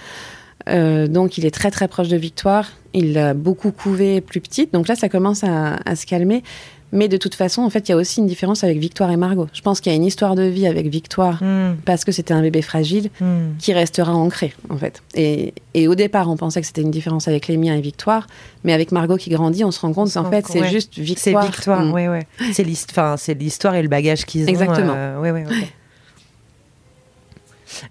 [0.69, 2.69] Euh, donc, il est très très proche de Victoire.
[2.93, 4.73] Il l'a beaucoup couvé plus petite.
[4.73, 6.43] Donc là, ça commence à, à se calmer.
[6.91, 9.17] Mais de toute façon, en fait, il y a aussi une différence avec Victoire et
[9.17, 9.47] Margot.
[9.53, 12.33] Je pense qu'il y a une histoire de vie avec Victoire Hmm, parce que c'était
[12.33, 13.57] un bébé fragile hmm.
[13.59, 15.01] qui restera ancré, en fait.
[15.15, 18.27] Et, et au départ, on pensait que c'était une différence avec les miens et Victoire,
[18.63, 20.69] mais avec Margot qui grandit, on se rend compte qu'en fait, c'est ouais.
[20.69, 21.45] juste C'est Victoire.
[21.45, 21.91] Victoire, Mm.
[21.93, 22.27] ouais, ouais.
[22.53, 24.47] C'est l'histoire et le bagage qu'ils ont.
[24.47, 24.93] Exactement.
[24.95, 25.45] euh, ouais.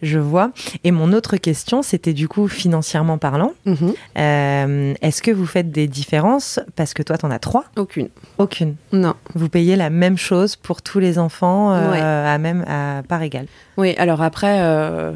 [0.03, 0.51] Je vois.
[0.85, 3.53] Et mon autre question, c'était du coup financièrement parlant.
[3.67, 3.95] Mhm.
[4.19, 7.65] Euh, Est-ce que vous faites des différences Parce que toi, t'en as trois?
[7.77, 8.09] Aucune.
[8.39, 8.77] Aucune.
[8.93, 9.15] Non.
[9.35, 12.01] Vous payez la même chose pour tous les enfants euh, Ouais.
[12.01, 13.47] à même à part égale?
[13.77, 15.13] Oui, alors après, euh,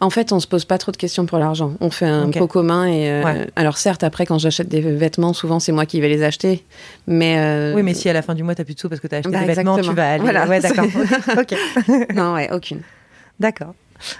[0.00, 1.72] en fait, on se pose pas trop de questions pour l'argent.
[1.80, 2.38] On fait un Ok.
[2.38, 3.46] pot commun et euh, Ouais.
[3.56, 6.64] alors certes, après, quand j'achète des vêtements, souvent c'est moi qui vais les acheter,
[7.06, 9.00] mais euh, Oui, mais si à la fin du mois, t'as plus de sous parce
[9.00, 10.22] que t'as acheté Bah, des vêtements, tu vas aller.
[10.22, 10.46] Voilà.
[10.46, 10.84] Ouais, d'accord.
[11.36, 11.54] ok.
[12.14, 12.80] non, ouais, aucune.
[13.40, 13.74] D'accord.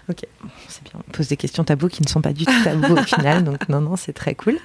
[0.09, 0.23] Ok,
[0.69, 0.93] c'est bien.
[1.09, 3.69] On pose des questions tabous qui ne sont pas du tout tabous au final, donc
[3.69, 4.59] non, non, c'est très cool.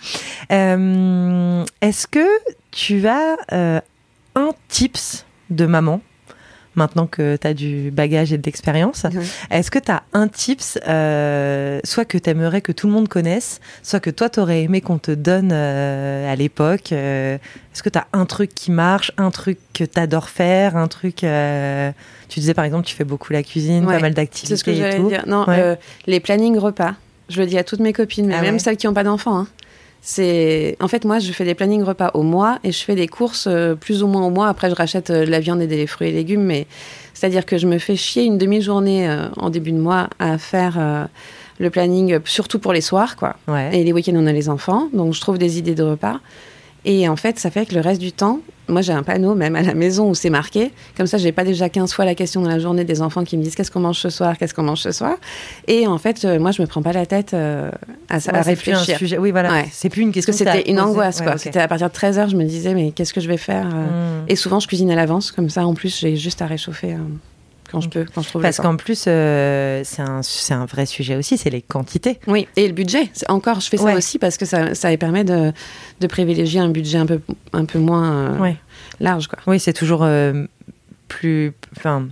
[0.52, 2.26] Euh, Est-ce que
[2.72, 3.82] tu as euh,
[4.36, 6.02] un tips de maman
[6.76, 9.06] maintenant que tu as du bagage et de l'expérience.
[9.52, 13.08] Est-ce que tu as un tips, euh, soit que tu aimerais que tout le monde
[13.08, 17.84] connaisse, soit que toi, tu aurais aimé qu'on te donne euh, à l'époque euh, Est-ce
[17.84, 21.18] que tu as un truc qui marche, un truc que tu adores faire, un truc...
[21.18, 24.64] tu disais par exemple, tu fais beaucoup la cuisine, Ouais, pas mal C'est d'activités ce
[24.64, 25.24] que j'allais dire.
[25.28, 25.78] Non, Ouais.
[26.08, 26.96] les plannings repas.
[27.30, 28.60] Je le dis à toutes mes copines, mais Ah même ouais.
[28.60, 29.38] celles qui n'ont pas d'enfants.
[29.40, 29.48] hein.
[30.06, 33.08] C'est en fait moi je fais des plannings repas au mois et je fais des
[33.08, 34.50] courses euh, plus ou moins au mois.
[34.50, 36.68] Après je rachète euh, de la viande et des fruits et légumes, mais
[37.14, 41.08] c'est-à-dire que je me fais chier une demi-journée euh, en début de mois à faire
[41.58, 43.38] le planning, surtout pour les soirs quoi.
[43.48, 43.80] Ouais.
[43.80, 46.20] Et les week-ends, on a les enfants, donc je trouve des idées de repas.
[46.86, 49.56] Et en fait, ça fait que le reste du temps, moi j'ai un panneau même
[49.56, 50.72] à la maison où c'est marqué.
[50.98, 53.38] Comme ça, j'ai pas déjà 15 fois la question dans la journée des enfants qui
[53.38, 55.16] me disent qu'est-ce qu'on mange ce soir, qu'est-ce qu'on mange ce soir?
[55.68, 57.70] Et en fait, euh, moi je me prends pas la tête euh,
[58.10, 58.98] à, Ouais, à c'est plus un réfléchir.
[58.98, 59.18] sujet.
[59.18, 59.52] Oui, voilà.
[59.52, 59.66] Ouais.
[59.72, 60.46] C'est plus une Parce question.
[60.46, 61.38] que que c'était une angoisse, Ouais.
[61.38, 64.22] C'était à partir de 13h, je me disais, mais qu'est-ce que je vais faire euh,
[64.24, 64.26] Mm.
[64.30, 66.98] Et souvent, je cuisine à l'avance, comme ça, en plus, j'ai juste à réchauffer euh,
[67.74, 70.22] quand je peux, quand je trouve Parce qu'en plus, euh, c'est un,
[70.52, 72.20] un vrai sujet aussi, c'est les quantités.
[72.28, 73.10] Oui, et le budget.
[73.28, 73.96] Encore, je fais ça Ouais.
[73.96, 75.52] aussi parce que ça, ça permet de,
[76.00, 77.20] de privilégier un budget un peu,
[77.52, 78.56] un peu moins euh, Ouais.
[79.02, 79.40] large, quoi.
[79.48, 80.46] Oui, c'est toujours euh,
[81.08, 82.08] plus, enfin,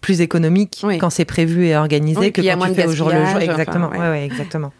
[0.00, 0.98] plus économique Oui.
[0.98, 3.24] quand c'est prévu et organisé Oui, que quand moins tu fais au jour le jour.
[3.24, 3.88] gaspillage, enfin, Exactement.
[3.90, 3.98] ouais.
[3.98, 4.08] ouais.
[4.10, 4.72] ouais, exactement.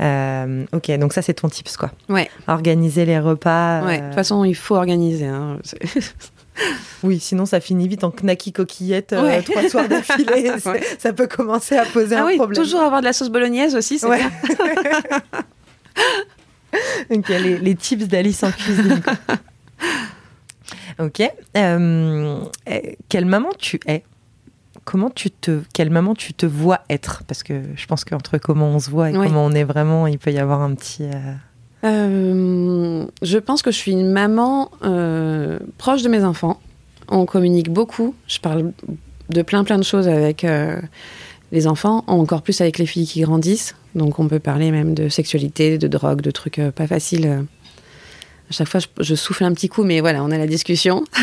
[0.00, 1.90] Euh, ok, donc ça c'est ton tips quoi.
[2.08, 2.28] Ouais.
[2.48, 3.84] Organiser les repas.
[3.84, 5.26] Ouais, de euh, toute façon, il faut organiser.
[5.26, 5.58] hein.
[7.02, 10.50] Oui, sinon ça finit vite en knacky coquillette euh, trois soirs d'affilée.
[10.66, 10.82] Ouais.
[10.98, 12.62] Ça peut commencer à poser Ah un oui, problème.
[12.62, 14.20] toujours avoir de la sauce bolognaise aussi, c'est Ouais.
[17.10, 19.02] Ok, les, les tips d'Alice en cuisine.
[20.98, 21.20] ok.
[21.56, 22.38] Euh,
[22.68, 24.04] euh, quelle maman tu es?
[24.84, 27.22] Comment tu te, quelle maman tu te vois être?
[27.28, 30.18] Parce que je pense qu'entre comment on se voit et comment on est vraiment, il
[30.18, 31.04] peut y avoir un petit.
[31.04, 31.34] euh,
[31.84, 36.60] Euh, je pense que je suis une maman euh, proche de mes enfants.
[37.08, 38.14] On communique beaucoup.
[38.28, 38.72] Je parle
[39.30, 40.80] de plein plein de choses avec euh,
[41.50, 43.74] les enfants, encore plus avec les filles qui grandissent.
[43.94, 47.44] Donc on peut parler même de sexualité, de drogue, de trucs pas faciles.
[48.50, 51.04] À chaque fois, je, souffle un petit coup, mais voilà, on a la discussion.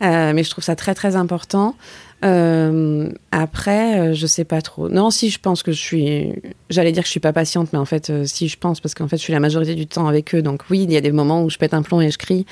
[0.00, 1.76] Mais je trouve ça très très important.
[2.24, 4.88] Euh, après, euh, je sais pas trop.
[4.88, 6.32] Non, si je pense que je suis.
[6.70, 8.94] J'allais dire que je suis pas patiente, mais en fait, euh, si je pense, parce
[8.94, 10.42] qu'en fait, je suis la majorité du temps avec eux.
[10.42, 12.46] Donc oui, il y a des moments où je pète un plomb et je crie,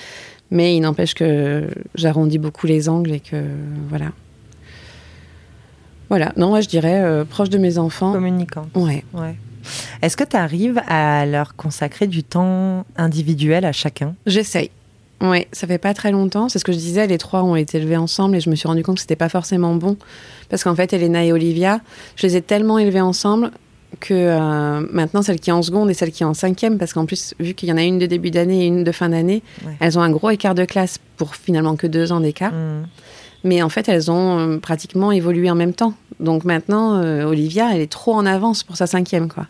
[0.50, 3.42] mais il n'empêche que j'arrondis beaucoup les angles et que
[3.88, 4.12] voilà.
[6.10, 6.32] Voilà.
[6.36, 8.12] Non, moi, je dirais euh, proche de mes enfants.
[8.12, 8.68] communicante.
[8.74, 9.02] Ouais.
[9.14, 9.36] Ouais.
[10.02, 14.14] Est-ce que tu arrives à leur consacrer du temps individuel à chacun?
[14.26, 14.70] J'essaye.
[15.22, 16.48] Oui, ça fait pas très longtemps.
[16.48, 17.06] C'est ce que je disais.
[17.06, 19.28] Les trois ont été élevés ensemble et je me suis rendu compte que c'était pas
[19.28, 19.96] forcément bon.
[20.48, 21.80] Parce qu'en fait, Elena et Olivia,
[22.16, 23.52] je les ai tellement élevés ensemble
[24.00, 26.92] que euh, maintenant, celle qui est en seconde et celle qui est en cinquième, parce
[26.92, 29.10] qu'en plus, vu qu'il y en a une de début d'année et une de fin
[29.10, 29.76] d'année, Ouais.
[29.80, 32.52] elles ont un gros écart de classe pour finalement que deux ans d'écart.
[32.52, 32.86] Hmm.
[33.44, 35.94] Mais en fait, elles ont euh, pratiquement évolué en même temps.
[36.20, 39.46] Donc maintenant, euh, Olivia, elle est trop en avance pour sa cinquième, quoi.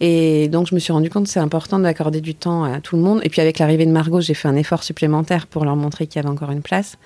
[0.00, 2.96] Et donc, je me suis rendu compte que c'est important d'accorder du temps à tout
[2.96, 3.20] le monde.
[3.24, 6.16] Et puis, avec l'arrivée de Margot, j'ai fait un effort supplémentaire pour leur montrer qu'il
[6.16, 6.96] y avait encore une place.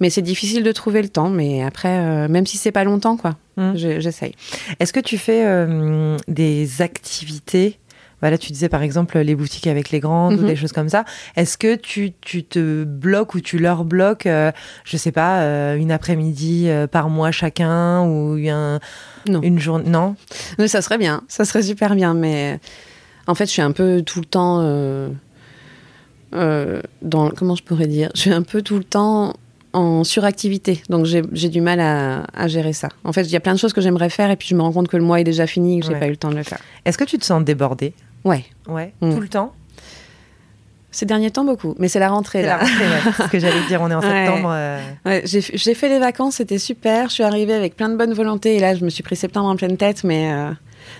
[0.00, 1.28] Mais c'est difficile de trouver le temps.
[1.30, 3.72] Mais après, euh, même si c'est pas longtemps, quoi, Mm.
[3.76, 4.32] je- j'essaye.
[4.80, 7.78] Est-ce que tu fais euh, des activités
[8.22, 10.46] voilà, tu disais par exemple les boutiques avec les grandes ou Mhm.
[10.46, 11.04] des choses comme ça.
[11.36, 14.50] Est-ce que tu, tu te bloques ou tu leur bloques, euh,
[14.84, 18.80] je sais pas, euh, une après-midi euh, par mois chacun ou un-
[19.26, 20.16] une journée Non?
[20.58, 22.14] Mais ça serait bien, ça serait super bien.
[22.14, 22.58] Mais
[23.26, 24.58] en fait, je suis un peu tout le temps
[26.34, 27.30] euh, dans.
[27.30, 28.10] Comment je pourrais dire?
[28.14, 29.34] Je suis un peu tout le temps
[29.74, 30.82] en suractivité.
[30.88, 32.88] Donc j'ai j'ai du mal à, à gérer ça.
[33.04, 34.62] En fait, il y a plein de choses que j'aimerais faire et puis je me
[34.62, 36.00] rends compte que le mois est déjà fini et que j'ai Ouais.
[36.00, 36.58] pas eu le temps de le faire.
[36.84, 37.94] Est-ce que tu te sens débordée?
[38.24, 38.44] Ouais.
[38.68, 38.92] Ouais.
[39.00, 39.14] Mm.
[39.14, 39.52] Tout le temps
[40.90, 41.74] Ces derniers temps, beaucoup.
[41.78, 42.64] Mais c'est la rentrée, C'est la là.
[42.64, 43.12] rentrée, ouais.
[43.16, 43.80] C'est ce que j'allais dire.
[43.82, 44.26] On est en Ouais.
[44.26, 44.50] septembre.
[44.52, 47.08] euh, Ouais, j'ai fait les vacances, c'était super.
[47.08, 49.48] Je suis arrivée avec plein de bonne volonté et là, je me suis pris septembre
[49.48, 50.04] en pleine tête.
[50.04, 50.50] Mais euh,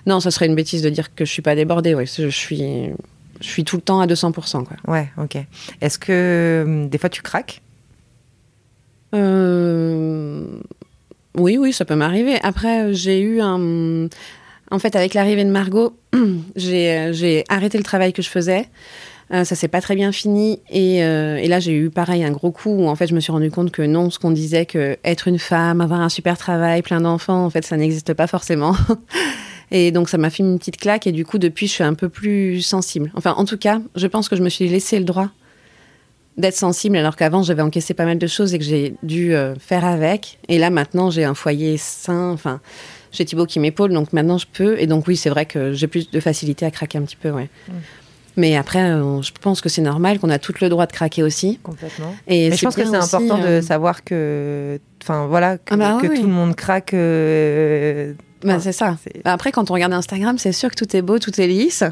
[0.06, 1.94] non, ce serait une bêtise de dire que je suis pas débordée.
[1.94, 2.90] Ouais, je suis,
[3.40, 4.64] je suis tout le temps à 200%.
[4.64, 4.76] Quoi.
[4.88, 5.36] Ouais, ok.
[5.80, 7.60] Est-ce que hum, des fois tu craques?
[9.14, 10.44] Euh,
[11.36, 12.38] Oui, oui, ça peut m'arriver.
[12.42, 14.08] Après, j'ai eu un.
[14.72, 15.94] En fait, avec l'arrivée de Margot,
[16.56, 18.68] j'ai euh, j'ai arrêté le travail que je faisais.
[19.30, 20.60] Euh, ça s'est pas très bien fini.
[20.70, 23.20] Et, euh, et là, j'ai eu pareil un gros coup où en fait, je me
[23.20, 26.38] suis rendu compte que non, ce qu'on disait que être une femme, avoir un super
[26.38, 28.74] travail, plein d'enfants, en fait, ça n'existe pas forcément.
[29.70, 31.06] Et donc, ça m'a fait une petite claque.
[31.06, 33.12] Et du coup, depuis, je suis un peu plus sensible.
[33.14, 35.28] Enfin, en tout cas, je pense que je me suis laissé le droit
[36.38, 39.84] d'être sensible alors qu'avant j'avais encaissé pas mal de choses et que j'ai dû faire
[39.84, 40.38] avec.
[40.48, 42.30] Et là maintenant j'ai un foyer sain.
[42.30, 42.62] Enfin,
[43.12, 44.80] j'ai Thibaut qui m'épaule, donc maintenant je peux.
[44.80, 47.30] Et donc oui, c'est vrai que j'ai plus de facilité à craquer un petit peu,
[47.30, 47.48] ouais.
[47.68, 47.72] Mm.
[48.36, 51.22] Mais après, euh, je pense que c'est normal, qu'on a tout le droit de craquer
[51.22, 51.58] aussi.
[51.62, 52.14] Complètement.
[52.26, 56.10] Et je pense que c'est important de savoir que, enfin voilà, que, ah bah tout
[56.10, 56.94] le monde craque.
[58.44, 58.96] Bah, c'est ça.
[59.24, 61.84] Après, quand on regarde Instagram, c'est sûr que tout est beau, tout est lisse.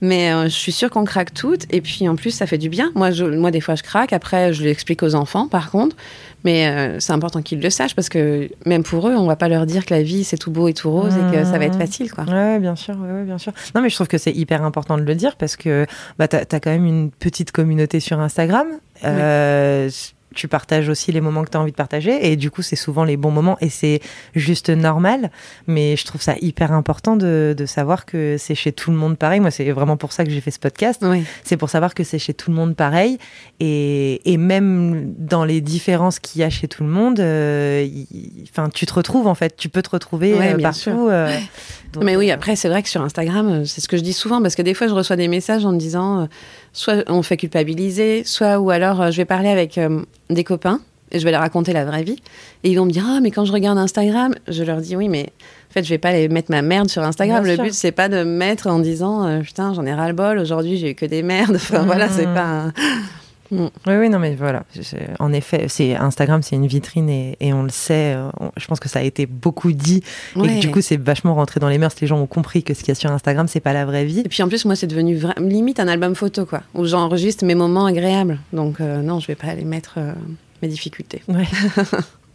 [0.00, 1.64] Mais euh, je suis sûre qu'on craque toutes.
[1.72, 2.90] Et puis, en plus, ça fait du bien.
[2.94, 4.12] Moi, je, moi des fois, je craque.
[4.12, 5.96] Après, je l'explique aux enfants, par contre.
[6.44, 9.48] Mais euh, c'est important qu'ils le sachent parce que même pour eux, on va pas
[9.48, 11.64] leur dire que la vie, c'est tout beau et tout rose et que ça va
[11.64, 11.80] être mmh.
[11.80, 12.12] facile.
[12.12, 12.22] Quoi.
[12.22, 12.96] Ouais, bien sûr.
[12.96, 13.52] Ouais, bien sûr.
[13.74, 15.86] Non, mais je trouve que c'est hyper important de le dire parce que
[16.18, 18.68] bah, tu as, quand même une petite communauté sur Instagram.
[19.04, 19.90] Euh,
[20.36, 22.30] tu partages aussi les moments que tu as envie de partager.
[22.30, 24.00] Et du coup, c'est souvent les bons moments et c'est
[24.34, 25.30] juste normal.
[25.66, 29.18] Mais je trouve ça hyper important de, de savoir que c'est chez tout le monde
[29.18, 29.40] pareil.
[29.40, 31.04] Moi, c'est vraiment pour ça que j'ai fait ce podcast.
[31.42, 33.18] C'est pour savoir que c'est chez tout le monde pareil.
[33.60, 37.86] Et, et même dans les différences qu'il y a chez tout le monde, euh,
[38.74, 39.56] tu te retrouves en fait.
[39.56, 41.08] Tu peux te retrouver euh, partout.
[41.08, 41.36] Euh,
[42.02, 44.54] mais oui, après, c'est vrai que sur Instagram, c'est ce que je dis souvent parce
[44.54, 46.28] que des fois, je reçois des messages en me disant
[46.76, 49.80] soit on fait culpabiliser, soit ou alors je vais parler avec
[50.30, 50.80] des copains
[51.12, 52.16] et je vais leur raconter la vraie vie.
[52.64, 55.08] Et ils vont me dire Ah, mais quand je regarde Instagram, je leur dis Oui,
[55.08, 55.32] mais
[55.70, 57.44] en fait, je vais pas aller mettre ma merde sur Instagram.
[57.44, 60.14] le but, c'est pas de me mettre en disant euh, Putain, j'en ai ras le
[60.14, 61.56] bol, aujourd'hui, j'ai eu que des merdes.
[61.56, 62.34] Enfin, voilà, c'est mmh.
[62.34, 62.72] pas.
[63.50, 63.66] Mm.
[63.86, 64.64] Oui, oui, non, mais voilà.
[65.18, 68.14] En effet, c'est Instagram, c'est une vitrine et, on le sait.
[68.14, 70.02] Euh, je pense que ça a été beaucoup dit
[70.42, 71.94] et du coup, c'est vachement rentré dans les mœurs.
[72.00, 74.04] Les gens ont compris que ce qu'il y a sur Instagram, c'est pas la vraie
[74.04, 74.20] vie.
[74.20, 77.54] Et puis en plus, moi, c'est devenu limite un album photo, quoi, où j'enregistre mes
[77.54, 78.38] moments agréables.
[78.52, 80.12] Donc euh, non, je vais pas aller mettre euh,
[80.62, 81.22] mes difficultés.
[81.28, 81.46] Ouais.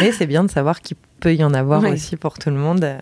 [0.00, 2.82] Mais c'est bien de savoir qu'il peut y en avoir aussi pour tout le monde.
[2.82, 2.98] Euh,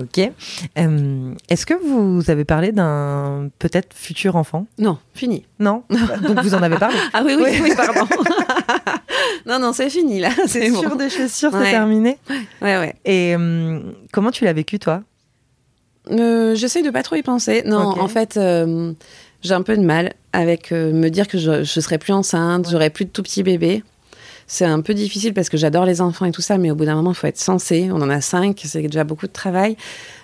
[0.00, 0.30] ok.
[0.78, 4.66] Euh, est-ce que vous avez parlé d'un peut-être futur enfant?
[4.78, 5.44] Non, fini.
[5.58, 5.82] Non?
[5.90, 6.96] Donc vous en avez parlé?
[7.12, 8.06] Ah oui, oui, oui, pardon.
[9.46, 10.30] non, non, c'est fini là.
[10.46, 12.16] C'est sûr des chaussures, c'est terminé?
[12.62, 12.94] Ouais, ouais.
[13.04, 13.80] Et euh,
[14.12, 15.02] comment tu l'as vécu toi?
[16.08, 17.62] J'essaie de pas trop y penser.
[17.66, 18.38] Non, en fait,
[19.42, 22.90] j'ai un peu de mal avec me dire que je, je serai plus enceinte, j'aurai
[22.90, 23.82] plus de tout petits bébés.
[24.46, 26.84] C'est un peu difficile parce que j'adore les enfants et tout ça, mais au bout
[26.84, 27.88] d'un moment, il faut être sensé.
[27.90, 29.76] On en a cinq, c'est déjà beaucoup de travail.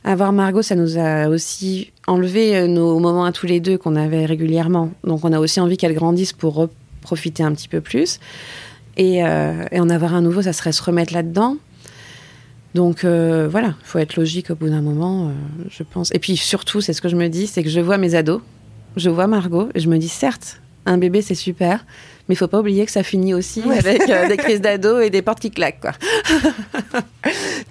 [0.04, 3.96] Avoir Margot, ça nous a aussi enlevé euh, nos moments à tous les deux qu'on
[3.96, 4.90] avait régulièrement.
[5.04, 6.68] Donc on a aussi envie qu'elle grandisse pour
[7.00, 8.20] profiter un petit peu plus.
[8.96, 11.56] Et, euh, en avoir un nouveau, ça serait se remettre là-dedans.
[12.74, 15.32] Donc euh, voilà, il faut être logique au bout d'un moment,
[15.70, 16.10] je pense.
[16.12, 18.42] Et puis surtout, c'est ce que je me dis, c'est que je vois mes ados,
[18.96, 21.84] je vois Margot, et je me dis, certes, un bébé, c'est super,
[22.28, 25.08] mais il faut pas oublier que ça finit aussi avec euh, des crises d'ado et
[25.08, 25.80] des portes qui claquent.
[25.80, 25.92] Quoi.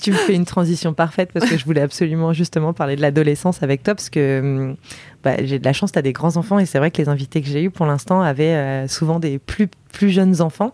[0.02, 3.62] tu me fais une transition parfaite parce que je voulais absolument justement parler de l'adolescence
[3.62, 4.76] avec toi parce que hum,
[5.24, 7.10] bah, j'ai de la chance, tu as des grands enfants et c'est vrai que les
[7.10, 10.74] invités que j'ai eus pour l'instant avaient euh, souvent des plus, plus jeunes enfants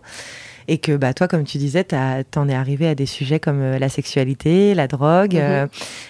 [0.66, 3.60] et que bah, toi, comme tu disais, tu en es arrivé à des sujets comme
[3.60, 5.38] euh, la sexualité, la drogue.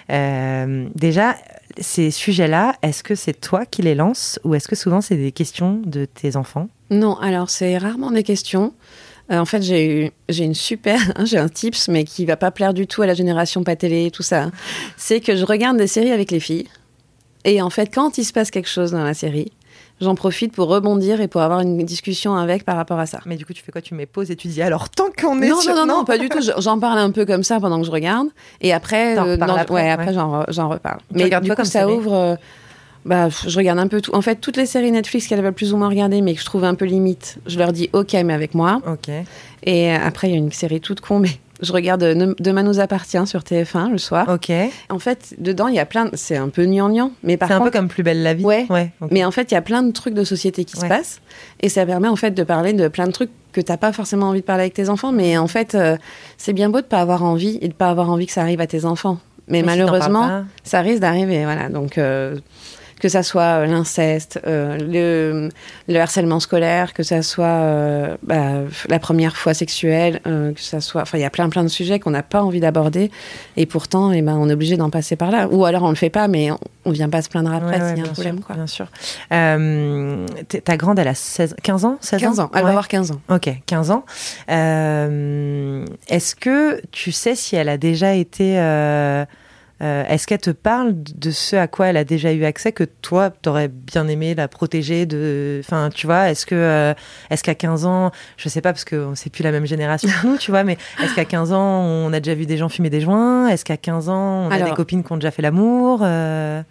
[0.09, 0.91] Mm-hmm.
[0.95, 1.35] déjà,
[1.81, 5.33] ces sujets-là, est-ce que c'est toi qui les lances ou est-ce que souvent c'est des
[5.33, 6.68] questions de tes enfants?
[6.91, 8.75] Non, alors c'est rarement des questions.
[9.33, 12.75] Euh, en fait, j'ai une super, hein, j'ai un tips, mais qui va pas plaire
[12.75, 14.51] du tout à la génération pas télé, tout ça.
[14.97, 16.68] C'est que je regarde des séries avec les filles.
[17.45, 19.53] Et en fait, quand il se passe quelque chose dans la série,
[20.05, 23.21] j'en profite pour rebondir et pour avoir une discussion avec par rapport à ça.
[23.27, 23.81] Mais du coup, tu fais quoi?
[23.81, 26.19] Tu mets pause et tu dis alors tant qu'on est non, non, non, non, pas
[26.19, 26.39] du tout.
[26.59, 28.29] J'en parle un peu comme ça pendant que je regarde
[28.61, 31.01] et après, euh, après, ouais, après j'en reparle.
[31.13, 32.15] Mais du coup, comme ça ouvre.
[32.15, 32.37] Euh,
[33.05, 34.15] bah, je regarde un peu tout.
[34.15, 36.47] En fait, toutes les séries Netflix qu'elles veulent plus ou moins regarder, mais que je
[36.47, 38.81] trouve un peu limite, je leur dis OK, mais avec moi.
[38.87, 39.11] OK.
[39.65, 42.03] Et après, il y a une série toute con, mais je regarde
[42.39, 44.29] Demain nous appartient sur TF1 le soir.
[44.29, 44.53] Ok.
[44.91, 46.11] En fait, dedans, il y a plein.
[46.15, 48.45] C'est un peu gnangnan, mais par C'est un peu comme Plus belle la vie.
[48.45, 48.67] Ouais.
[48.71, 51.21] ouais Mais en fait, il y a plein de trucs de société qui se passent.
[51.61, 54.29] Et ça permet en fait de parler de plein de trucs que t'as pas forcément
[54.29, 55.12] envie de parler avec tes enfants.
[55.12, 55.97] Mais en fait, euh,
[56.39, 58.61] c'est bien beau de pas avoir envie et de pas avoir envie que ça arrive
[58.61, 59.19] à tes enfants.
[59.47, 61.45] Mais, malheureusement, ça risque d'arriver.
[61.45, 61.69] Voilà.
[61.69, 61.99] Donc.
[61.99, 62.37] Euh,
[63.05, 65.51] que ça soit euh, l'inceste, euh, le,
[65.93, 71.03] le, harcèlement scolaire, que ça soit euh, bah, la première fois sexuelle, que ça soit,
[71.03, 73.11] enfin il y a plein plein de sujets qu'on n'a pas envie d'aborder
[73.59, 75.49] et pourtant eh ben on est obligé d'en passer par là.
[75.51, 77.99] Ou alors on le fait pas, mais on, ne vient pas se plaindre après s'il
[77.99, 78.55] y a un problème quoi.
[78.55, 78.87] Bien sûr.
[79.29, 82.51] ta grande elle a 16, 15 ans, 16 15 ans.
[82.55, 83.21] Elle va avoir 15 ans.
[83.29, 84.07] Ok, 15 ans.
[84.49, 88.57] Est-ce que tu sais si elle a déjà été
[89.83, 92.85] euh, est-ce qu'elle te parle de ce à quoi elle a déjà eu accès que
[92.85, 95.61] toi, t'aurais bien aimé la protéger de...
[95.64, 96.95] Enfin, tu vois, est-ce que euh,
[97.31, 100.27] est-ce qu'à 15 ans, je sais pas parce que c'est plus la même génération que
[100.27, 102.91] nous, tu vois, mais est-ce qu'à 15 ans, on a déjà vu des gens fumer
[102.91, 103.49] des joints?
[103.49, 106.62] Est-ce qu'à 15 ans, on a des copines qui ont déjà fait l'amour euh?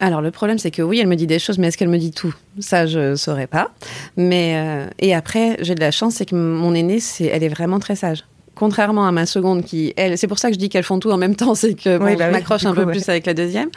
[0.00, 1.98] Alors le problème c'est que oui, elle me dit des choses, mais est-ce qu'elle me
[1.98, 2.34] dit tout?
[2.58, 3.70] Ça, je saurais pas.
[4.16, 7.78] Mais et après, j'ai de la chance, c'est que mon aînée, c'est, elle est vraiment
[7.78, 8.24] très sage.
[8.54, 11.10] Contrairement à ma seconde qui, elle, c'est pour ça que je dis qu'elles font tout
[11.10, 12.92] en même temps, c'est que bon, Oui, bah je oui, m'accroche un peu ouais.
[12.92, 13.70] plus avec la deuxième.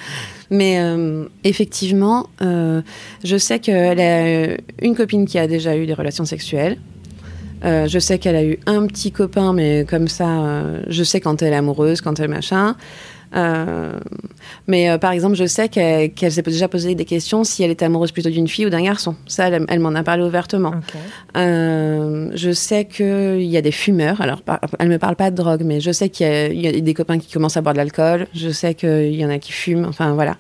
[0.52, 2.82] Mais euh, effectivement, euh,
[3.24, 6.78] je sais qu'elle a une copine qui a déjà eu des relations sexuelles.
[7.64, 11.20] Euh, je sais qu'elle a eu un petit copain, mais comme ça, euh, je sais
[11.22, 12.76] quand elle est amoureuse, quand elle machin.
[13.36, 14.00] Euh,
[14.68, 17.86] mais euh, par exemple, je sais qu'elle s'est déjà posé des questions si elle était
[17.86, 19.16] amoureuse plutôt d'une fille ou d'un garçon.
[19.28, 20.74] Ça, elle, elle m'en a parlé ouvertement.
[21.36, 24.22] Euh, je sais qu'il y a des fumeurs.
[24.22, 26.62] Alors, par- elle me parle pas de drogue, mais je sais qu'il y, a- il
[26.62, 28.28] y a des copains qui commencent à boire de l'alcool.
[28.34, 29.86] Je sais qu'il y en a qui fument.
[29.86, 30.38] Enfin, voilà.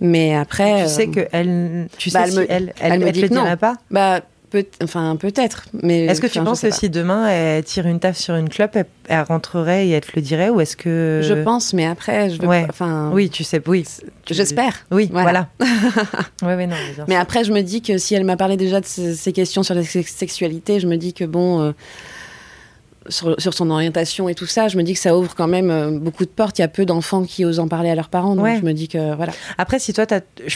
[0.00, 0.84] Mais après.
[0.84, 3.06] Tu sais euh, que elle, tu bah, sais elle si me- elle, elle, elle me
[3.06, 3.56] elle dit te que non.
[3.56, 3.74] pas?
[3.90, 4.20] Bah,
[4.50, 5.66] peut, enfin, peut-être.
[5.82, 8.74] Mais Est-ce que tu penses que si demain elle tire une taffe sur une clope,
[8.74, 12.30] elle, elle rentrerait et elle te le dirait ou est-ce que Je pense, mais après,
[12.30, 12.66] je veux Ouais.
[12.78, 13.84] pas- Oui, tu sais, oui.
[14.28, 14.74] J'espère.
[14.90, 15.48] Oui, Voilà.
[16.42, 17.04] non.
[17.08, 19.62] mais après, je me dis que si elle m'a parlé déjà de ces, ces questions
[19.62, 21.72] sur la sex- sexualité, je me dis que bon, euh,
[23.10, 25.70] sur, sur son orientation et tout ça, je me dis que ça ouvre quand même
[25.70, 26.58] euh, beaucoup de portes.
[26.58, 28.58] Il y a peu d'enfants qui osent en parler à leurs parents, donc Ouais.
[28.60, 29.32] je me dis que voilà.
[29.58, 30.06] Après, si toi,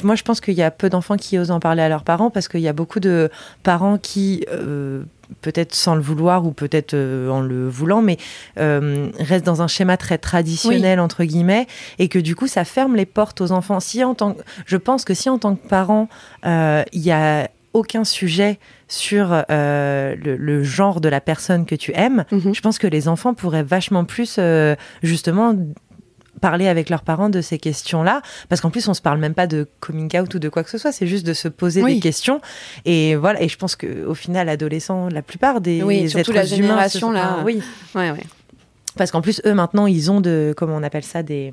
[0.03, 2.31] moi, je pense qu'il y a peu d'enfants qui osent en parler à leurs parents
[2.31, 3.31] parce qu'il y a beaucoup de
[3.63, 5.03] parents qui, euh,
[5.41, 8.19] peut-être sans le vouloir ou peut-être euh, en le voulant, mais
[8.59, 11.67] euh, restent dans un schéma très traditionnel entre guillemets
[11.99, 13.81] et que du coup, ça ferme les portes aux enfants.
[13.81, 16.09] Si en tant, que- je pense que si en tant que parent,
[16.47, 18.59] euh, il y a aucun sujet
[18.95, 22.55] sur euh, le, le genre de la personne que tu aimes, Mhm.
[22.55, 25.55] je pense que les enfants pourraient vachement plus euh, justement
[26.41, 29.47] parler avec leurs parents de ces questions-là, parce qu'en plus on se parle même pas
[29.47, 31.95] de coming out ou de quoi que ce soit, c'est juste de se poser Oui.
[31.95, 32.41] des questions.
[32.85, 36.33] Et voilà, et je pense que au final, adolescents, la plupart des Oui, surtout êtres
[36.35, 37.33] la humains, génération, ce- là.
[37.37, 37.63] enfin, oui,
[37.95, 38.25] Ouais, ouais.
[38.97, 41.53] parce qu'en plus eux maintenant ils ont de, comment on appelle ça, des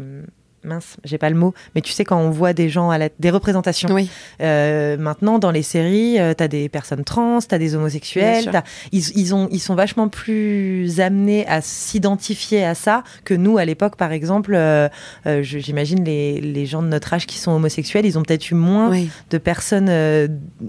[0.63, 3.09] mince, j'ai pas le mot, mais tu sais quand on voit des gens à la,
[3.19, 3.89] des représentations.
[3.91, 4.09] Oui,
[4.41, 8.45] Euh, maintenant, dans les séries, euh, t'as des personnes trans, t'as des homosexuels.
[8.51, 13.57] t'as- Ils, ils, ont, ils sont vachement plus amenés à s'identifier à ça que nous,
[13.57, 14.53] à l'époque, par exemple.
[14.53, 14.87] euh,
[15.25, 18.55] euh, J'imagine les, les gens de notre âge qui sont homosexuels, ils ont peut-être eu
[18.55, 19.87] moins oui, de personnes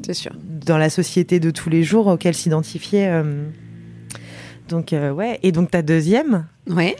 [0.04, 0.32] c'est sûr.
[0.66, 3.10] dans la société de tous les jours auxquelles s'identifier.
[4.68, 5.38] Donc, ouais.
[5.42, 6.96] Et donc, ta deuxième, Ouais.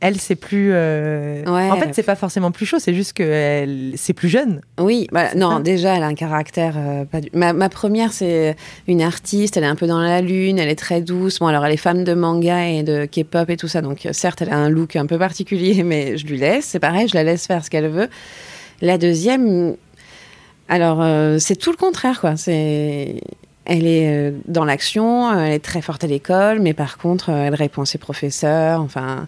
[0.00, 0.70] Elle, c'est plus.
[0.72, 4.60] euh, Ouais, en fait, c'est pas forcément plus chaud, c'est juste que c'est plus jeune.
[4.78, 5.34] Oui, voilà.
[5.34, 7.30] non, ça déjà, elle a un caractère euh, pas du...
[7.32, 8.54] ma, ma première, c'est
[8.86, 11.40] une artiste, elle est un peu dans la lune, elle est très douce.
[11.40, 14.12] Bon, alors, elle est fan de manga et de K-pop et tout ça, donc euh,
[14.12, 17.14] certes, elle a un look un peu particulier, mais je lui laisse, c'est pareil, je
[17.14, 18.08] la laisse faire ce qu'elle veut.
[18.80, 19.74] La deuxième,
[20.68, 22.36] alors, euh, c'est tout le contraire, quoi.
[22.36, 23.20] C'est...
[23.70, 27.82] Elle est dans l'action, elle est très forte à l'école, mais par contre, elle répond
[27.82, 29.26] à ses professeurs, enfin...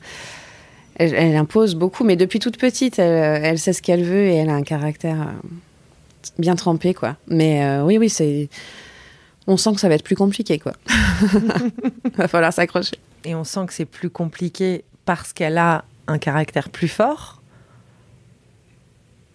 [1.00, 4.34] Elle, elle impose beaucoup, mais depuis toute petite, elle, elle sait ce qu'elle veut et
[4.34, 5.48] elle a un caractère euh,
[6.38, 7.16] bien trempé, quoi.
[7.26, 8.50] Mais euh, oui, oui, c'est.
[9.46, 10.74] On sent que ça va être plus compliqué, quoi.
[12.16, 12.96] va falloir s'accrocher.
[13.24, 17.40] et on sent que c'est plus compliqué parce qu'elle a un caractère plus fort?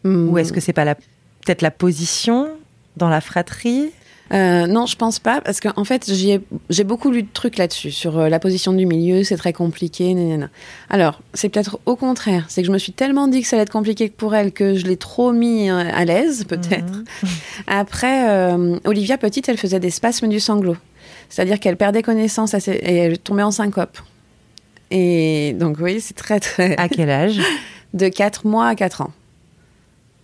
[0.04, 0.30] Hmm.
[0.30, 2.48] Ou est-ce que c'est pas la peut-être la position
[2.96, 3.92] dans la fratrie?
[4.34, 7.58] Euh, non, je pense pas, parce qu'en fait, j'y ai- j'ai beaucoup lu de trucs
[7.58, 10.50] là-dessus, sur euh, la position du milieu, c'est très compliqué, nanana.
[10.90, 13.64] Alors, c'est peut-être au contraire, c'est que je me suis tellement dit que ça allait
[13.64, 16.92] être compliqué pour elle que je l'ai trop mis euh, à l'aise, peut-être.
[17.22, 17.30] Mhm.
[17.68, 18.54] Après,
[18.84, 20.78] Olivia, petite, elle faisait des spasmes du sanglot.
[21.30, 23.98] C'est-à-dire qu'elle perdait connaissance et elle tombait en syncope.
[24.92, 26.76] Et donc, oui, c'est très, très.
[26.78, 27.40] À quel âge?
[27.94, 29.12] De 4 mois à 4 ans.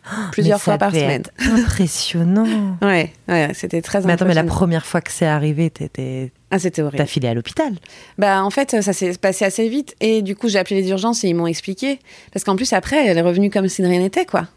[0.32, 1.24] Plusieurs Mais fois par semaine.
[1.40, 2.46] Impressionnant.
[2.82, 6.60] Ouais, ouais, c'était très Mais attends, mais la première fois que c'est arrivé, t'étais- Ah,
[6.60, 6.98] c'était horrible.
[6.98, 7.74] t'as filé à l'hôpital.
[8.18, 9.96] Bah, en fait, ça s'est passé assez vite.
[10.02, 12.00] Et du coup, j'ai appelé les urgences et ils m'ont expliqué.
[12.34, 14.48] Parce qu'en plus, après, elle est revenue comme si de rien n'était, quoi.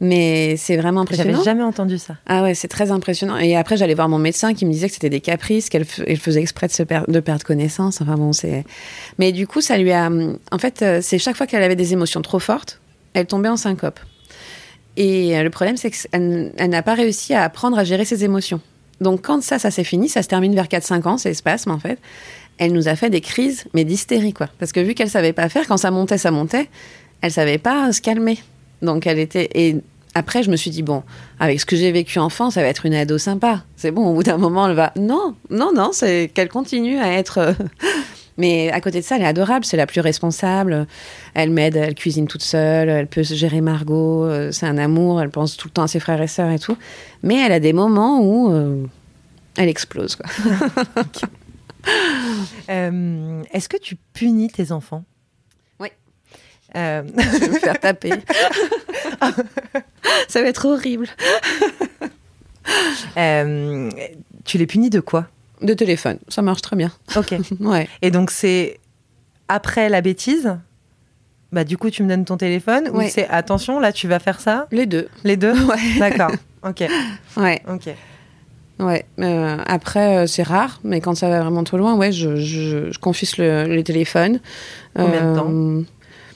[0.00, 1.44] Mais c'est vraiment J'avais impressionnant.
[1.44, 2.16] jamais entendu ça.
[2.26, 3.36] Ah ouais, c'est très impressionnant.
[3.38, 6.40] Et après, j'allais voir mon médecin qui me disait que c'était des caprices, qu'elle faisait
[6.40, 8.00] exprès de, se per- de perdre connaissance.
[8.00, 8.64] Enfin bon, c'est.
[9.18, 10.10] Mais du coup, ça lui a.
[10.50, 12.80] En fait, euh, c'est chaque fois qu'elle avait des émotions trop fortes,
[13.14, 14.00] elle tombait en syncope.
[14.96, 18.24] Et euh, le problème, c'est qu'elle elle n'a pas réussi à apprendre à gérer ses
[18.24, 18.60] émotions.
[19.00, 21.78] Donc, quand ça, ça s'est fini, ça se termine vers 4-5 ans, ces spasmes, en
[21.78, 21.98] fait.
[22.58, 24.48] Elle nous a fait des crises, mais d'hystérie, quoi.
[24.58, 26.68] Parce que vu qu'elle savait pas faire, quand ça montait, ça montait,
[27.20, 28.38] elle savait pas se calmer.
[28.82, 29.48] Donc, elle était.
[29.54, 29.76] Et
[30.14, 31.02] après, je me suis dit, bon,
[31.40, 33.64] avec ce que j'ai vécu enfant, ça va être une ado sympa.
[33.76, 34.92] C'est bon, au bout d'un moment, elle va.
[34.96, 37.56] Non, non, non, c'est qu'elle continue à être.
[38.38, 40.86] Mais à côté de ça, elle est adorable, c'est la plus responsable.
[41.34, 45.30] Elle m'aide, elle cuisine toute seule, elle peut gérer Margot, euh, c'est un amour, elle
[45.30, 46.76] pense tout le temps à ses frères et sœurs et tout.
[47.22, 48.84] Mais elle a des moments où euh,
[49.56, 50.16] elle explose.
[52.70, 55.02] Euh, Est-ce que tu punis tes enfants?
[55.80, 55.88] Oui.
[56.72, 56.78] Je
[57.40, 58.12] vais me faire taper.
[60.28, 61.08] Ça va être horrible.
[64.44, 65.26] tu les punis de quoi?
[65.62, 66.90] De téléphone, ça marche très bien.
[67.16, 67.34] Ok.
[67.60, 67.88] Ouais.
[68.02, 68.78] Et donc c'est
[69.48, 70.56] après la bêtise.
[71.52, 73.08] Bah du coup tu me donnes ton téléphone ou Ouais.
[73.10, 74.66] c'est attention là tu vas faire ça?
[74.72, 75.08] Les deux.
[75.24, 75.52] les deux?
[75.68, 75.98] Ouais.
[75.98, 76.32] D'accord.
[76.66, 76.82] Ok.
[77.36, 77.62] Ouais.
[77.68, 77.90] Ok.
[78.78, 79.04] Ouais.
[79.20, 82.90] Euh, après, euh, c'est rare, mais quand ça va vraiment trop loin, ouais, je, je,
[82.90, 84.40] je confisque le, les téléphones.
[84.96, 85.50] Combien de temps?
[85.50, 85.82] Euh,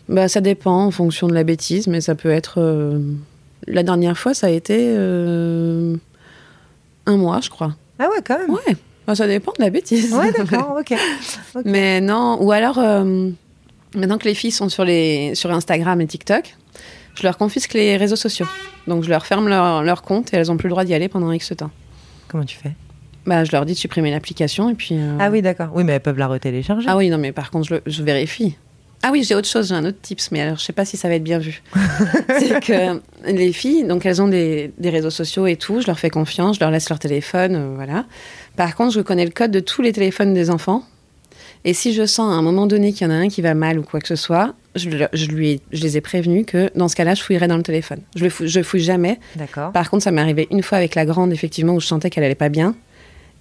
[0.08, 2.60] bah, Ça dépend en fonction de la bêtise, mais ça peut être.
[3.66, 4.94] La dernière fois, ça a été
[7.06, 7.74] un mois, je crois.
[7.98, 8.50] Ah ouais quand même.
[8.50, 8.76] Ouais.
[9.14, 10.12] Ça dépend de la bêtise.
[10.12, 10.76] Ouais d'accord.
[10.80, 10.92] Ok.
[11.54, 11.62] Ok.
[11.64, 13.30] Mais non, ou alors, euh,
[13.94, 16.54] maintenant que les filles sont sur, les, sur Instagram et TikTok,
[17.14, 18.46] je leur confisque les réseaux sociaux.
[18.86, 21.08] Donc je leur ferme leur, leur compte et elles n'ont plus le droit d'y aller
[21.08, 21.70] pendant X temps.
[22.28, 22.72] Comment tu fais?
[23.24, 24.96] Bah, je leur dis de supprimer l'application et puis.
[24.96, 25.70] euh, Ah oui d'accord.
[25.74, 26.86] Oui mais elles peuvent la retélécharger.
[26.88, 28.56] Ah oui, non, mais par contre, je, le- je vérifie.
[29.02, 30.96] Ah oui, j'ai autre chose, j'ai un autre tips, mais alors je sais pas si
[30.96, 31.62] ça va être bien vu.
[32.38, 33.00] c'est que
[33.30, 36.56] les filles, donc elles ont des, des réseaux sociaux et tout, je leur fais confiance,
[36.56, 38.04] je leur laisse leur téléphone, euh, voilà.
[38.56, 40.82] Par contre, je connais le code de tous les téléphones des enfants.
[41.64, 43.54] Et si je sens à un moment donné qu'il y en a un qui va
[43.54, 46.86] mal ou quoi que ce soit, je, lui ai- je les ai prévenus que dans
[46.88, 48.00] ce cas-là, je fouillerai dans le téléphone.
[48.14, 49.18] Je fou- je fouille jamais.
[49.36, 49.72] D'accord.
[49.72, 52.24] Par contre, ça m'est arrivé une fois avec la grande, effectivement, où je sentais qu'elle
[52.24, 52.74] allait pas bien.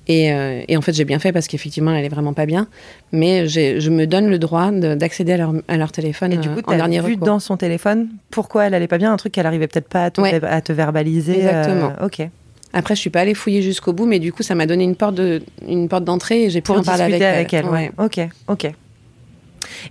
[0.07, 2.68] Et, euh, et en fait, j'ai bien fait parce qu'effectivement, elle allait vraiment pas bien.
[3.11, 6.47] Mais je me donne le droit de- d'accéder à leur, à leur téléphone Et du
[6.49, 7.26] coup, euh, en dernier vu recours.
[7.28, 10.11] dans son téléphone pourquoi elle allait pas bien, un truc qu'elle arrivait peut-être pas à
[10.11, 10.43] te, Ouais.
[10.43, 11.38] à te verbaliser.
[11.39, 11.93] Exactement.
[12.01, 12.28] euh, ok.
[12.76, 14.96] Après, je suis pas allée fouiller jusqu'au bout, mais du coup, ça m'a donné une
[14.96, 17.66] porte de- une porte d'entrée et j'ai pu en parler avec, avec elle.
[17.66, 17.92] ouais.
[17.98, 18.20] Ok.
[18.48, 18.70] Ok.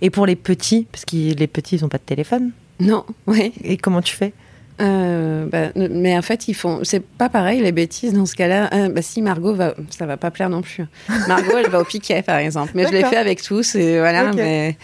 [0.01, 2.51] Et pour les petits, parce que les petits, ils ont pas de téléphone.
[2.79, 3.53] Non, ouais.
[3.63, 4.33] Et comment tu fais
[4.81, 6.81] Euh, bah, mais en fait, ils font.
[6.83, 8.69] C'est pas pareil les bêtises dans ce cas-là.
[8.73, 10.83] Euh, bah, si Margot va, ça va pas plaire non plus.
[11.29, 12.73] Margot, elle va au piquet, par exemple.
[12.75, 14.33] Mais je l'ai fait avec tous et voilà.
[14.33, 14.77] Mais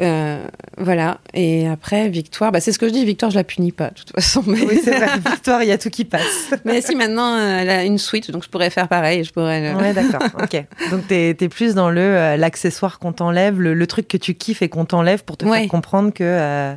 [0.00, 0.44] euh,
[0.78, 1.18] voilà.
[1.34, 3.04] Et après, Victoire, bah, c'est ce que je dis.
[3.04, 4.42] Victoire, je la punis pas de toute façon.
[4.46, 5.08] Mais, Oui, c'est vrai.
[5.30, 6.50] Victoire, il y a tout qui passe.
[6.64, 9.24] mais si maintenant euh, elle a une suite, donc je pourrais faire pareil.
[9.24, 9.72] Je pourrais.
[9.72, 10.22] le- Ouais, d'accord.
[10.42, 10.62] Ok.
[10.90, 14.34] Donc, t'es es plus dans le euh, l'accessoire qu'on t'enlève, le, le truc que tu
[14.34, 15.60] kiffes et qu'on t'enlève pour te Ouais.
[15.60, 16.74] faire comprendre que.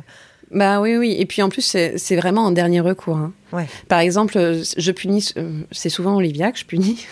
[0.52, 1.14] Bah oui, oui.
[1.18, 1.62] Et puis en plus,
[1.96, 3.16] c'est vraiment en dernier recours.
[3.18, 3.32] hein.
[3.52, 3.66] Ouais.
[3.88, 4.36] Par exemple,
[4.76, 5.32] je punis.
[5.70, 7.06] c'est souvent Olivia que je punis.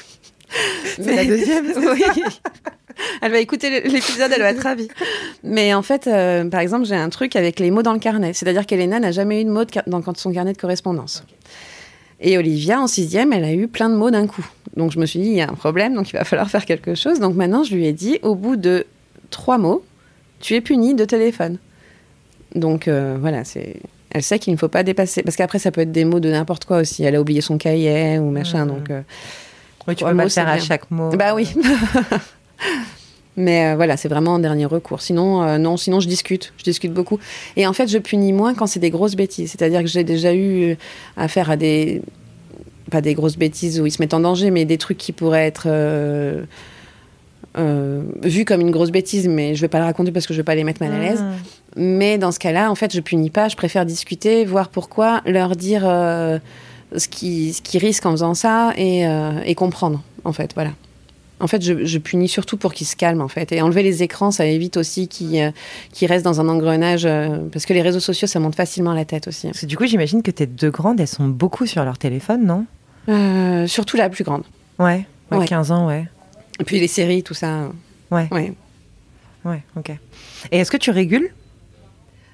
[0.97, 2.23] C'est la deuxième, oui.
[3.23, 4.89] Elle va écouter l'épisode, elle va être ravie.
[5.43, 8.33] Mais en fait, euh, par exemple, j'ai un truc avec les mots dans le carnet.
[8.33, 11.25] C'est-à-dire qu'Elena n'a jamais eu de mots de dans son carnet de correspondance.
[12.21, 14.45] Et Olivia, en sixième, elle a eu plein de mots d'un coup.
[14.77, 16.65] Donc je me suis dit, il y a un problème, donc il va falloir faire
[16.65, 17.21] quelque chose.
[17.21, 18.87] Donc maintenant, je lui ai dit, au bout de
[19.31, 19.85] trois mots,
[20.41, 21.59] tu es puni de téléphone.
[22.55, 23.77] Donc euh, voilà, c'est.
[24.11, 25.23] Elle sait qu'il ne faut pas dépasser.
[25.23, 27.05] Parce qu'après, ça peut être des mots de n'importe quoi aussi.
[27.05, 28.65] Elle a oublié son cahier ou machin.
[28.65, 29.03] Donc, euh,
[29.87, 31.11] Oui, tu peux pas faire à chaque mot.
[31.11, 31.49] bah oui.
[33.37, 35.01] Mais euh, voilà, c'est vraiment en dernier recours.
[35.01, 36.53] Sinon, euh, non, sinon je discute.
[36.57, 37.19] Je discute beaucoup.
[37.57, 39.53] Et en fait, je punis moins quand c'est des grosses bêtises.
[39.53, 40.77] C'est-à-dire que j'ai déjà eu
[41.17, 42.03] affaire à des.
[42.91, 45.47] Pas des grosses bêtises où ils se mettent en danger, mais des trucs qui pourraient
[45.47, 45.65] être.
[45.67, 46.45] euh,
[47.57, 50.39] euh, vus comme une grosse bêtise, mais je vais pas le raconter parce que je
[50.39, 51.21] vais pas les mettre mal à l'aise.
[51.23, 51.33] Ah.
[51.77, 55.57] Mais dans ce cas-là, en fait, je punis pas, je préfère discuter, voir pourquoi, leur
[55.57, 56.39] dire euh,
[56.97, 60.71] ce qu'ils ce qu'ils risquent en faisant ça et, euh, et comprendre, en fait, voilà.
[61.41, 63.53] En fait, je, je punis surtout pour qu'ils se calment, en fait.
[63.53, 65.51] Et enlever les écrans, ça évite aussi qu'ils euh,
[66.07, 69.05] restent dans un engrenage, euh, parce que les réseaux sociaux, ça monte facilement à la
[69.05, 69.47] tête aussi.
[69.47, 72.45] Parce que du coup, j'imagine que tes deux grandes, elles sont beaucoup sur leur téléphone,
[72.45, 72.67] non?
[73.09, 74.43] Euh, surtout la plus grande.
[74.79, 75.07] Ouais.
[75.31, 75.47] Ouais, Ouais.
[75.47, 76.07] 15 ans, ouais.
[76.61, 77.69] Et puis les séries, tout ça.
[78.11, 78.27] Ouais.
[78.33, 78.53] Ouais.
[79.45, 79.91] Ouais, ok.
[80.51, 81.31] Et est-ce que tu régules?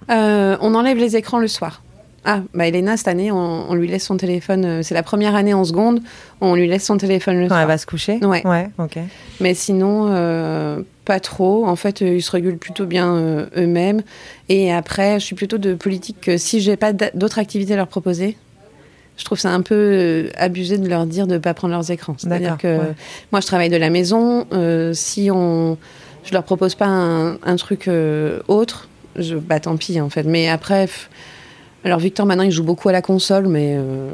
[0.09, 1.83] On enlève les écrans le soir.
[2.27, 4.65] Ah, bah Elena, cette année, on, on lui laisse son téléphone.
[4.65, 6.01] euh, c'est la première année en seconde,
[6.41, 7.61] on lui laisse son téléphone le quand soir.
[7.61, 8.19] elle va se coucher?
[8.23, 8.47] Ouais.
[8.47, 8.99] Ouais, ok.
[9.41, 11.67] Mais sinon, euh, pas trop.
[11.67, 13.15] En fait, euh, ils se régulent plutôt bien
[13.57, 14.03] eux-mêmes.
[14.49, 17.77] Et après, je suis plutôt de politique que si j'ai pas d'a- d'autres activités à
[17.77, 18.39] leur proposer,
[19.19, 22.17] je trouve ça un peu abusé de leur dire de ne pas prendre leurs écrans.
[22.19, 22.95] C'est-à-dire que ouais.
[23.33, 24.47] moi, je travaille de la maison.
[24.95, 25.77] si on,
[26.25, 27.89] je leur propose pas un, un truc
[28.49, 30.25] autre, je, bah tant pis en fait.
[30.25, 31.09] Mais après, f-
[31.85, 34.11] alors Victor maintenant il joue beaucoup à la console, mais euh,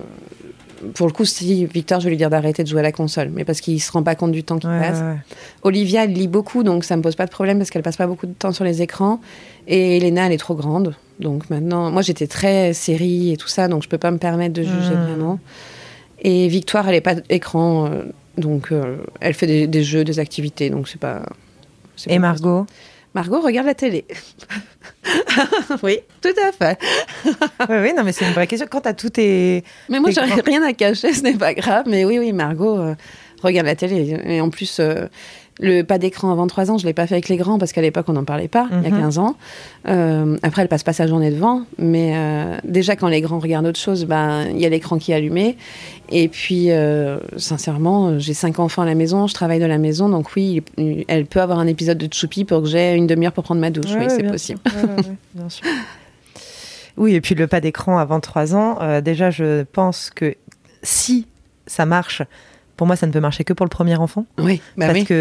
[0.94, 3.30] pour le coup, si Victor, je vais lui dire d'arrêter de jouer à la console,
[3.34, 5.00] mais parce qu'il se rend pas compte du temps qu'il Ouais, passe.
[5.00, 5.16] ouais.
[5.62, 8.06] Olivia, elle lit beaucoup, donc ça me pose pas de problème parce qu'elle passe pas
[8.06, 9.20] beaucoup de temps sur les écrans.
[9.68, 10.94] Et Elena, elle est trop grande.
[11.20, 14.54] Donc maintenant, moi j'étais très série et tout ça, donc je peux pas me permettre
[14.54, 15.02] de juger Hmm.
[15.04, 15.38] vraiment.
[16.22, 18.04] Et Victoire, elle est pas écran, euh,
[18.38, 21.22] donc euh, elle fait des, des jeux, des activités, donc c'est pas.
[22.06, 22.64] Et pas- Margot?
[23.14, 24.04] Margot regarde la télé.
[25.82, 26.78] oui, tout à fait.
[27.68, 28.68] Oui, oui, non, mais c'est une vraie question.
[28.70, 29.64] Quand t'as tout tes.
[29.88, 31.84] Mais moi, j'ai rien à cacher, ce n'est pas grave.
[31.88, 32.94] Mais oui, oui, Margot euh,
[33.42, 34.16] regarde la télé.
[34.24, 35.06] Et en plus, euh,
[35.61, 37.82] le pas d'écran avant 3 ans, je l'ai pas fait avec les grands parce qu'à
[37.82, 39.24] l'époque on n'en parlait pas, il y a 15 Mhm.
[39.24, 39.36] ans.
[39.88, 43.66] Euh, après, elle passe pas sa journée devant, mais euh, déjà quand les grands regardent
[43.66, 45.56] autre chose, ben il y a l'écran qui est allumé.
[46.12, 50.08] Et puis, euh, sincèrement, j'ai cinq enfants à la maison, je travaille de la maison,
[50.08, 50.62] donc oui,
[51.08, 53.70] elle peut avoir un épisode de Tchoupi pour que j'ai une demi-heure pour prendre ma
[53.70, 53.92] douche.
[53.92, 54.61] Ouais, oui, c'est possible.
[54.66, 54.76] sûr.
[54.76, 55.66] Ouais, ouais, ouais, bien sûr.
[56.96, 60.34] Oui, et puis le pas d'écran avant 3 ans, déjà, je pense que
[60.82, 61.26] si
[61.66, 62.22] ça marche,
[62.80, 64.24] pour moi, ça ne peut marcher que pour le premier enfant.
[64.38, 65.04] Oui, bah parce oui.
[65.04, 65.12] que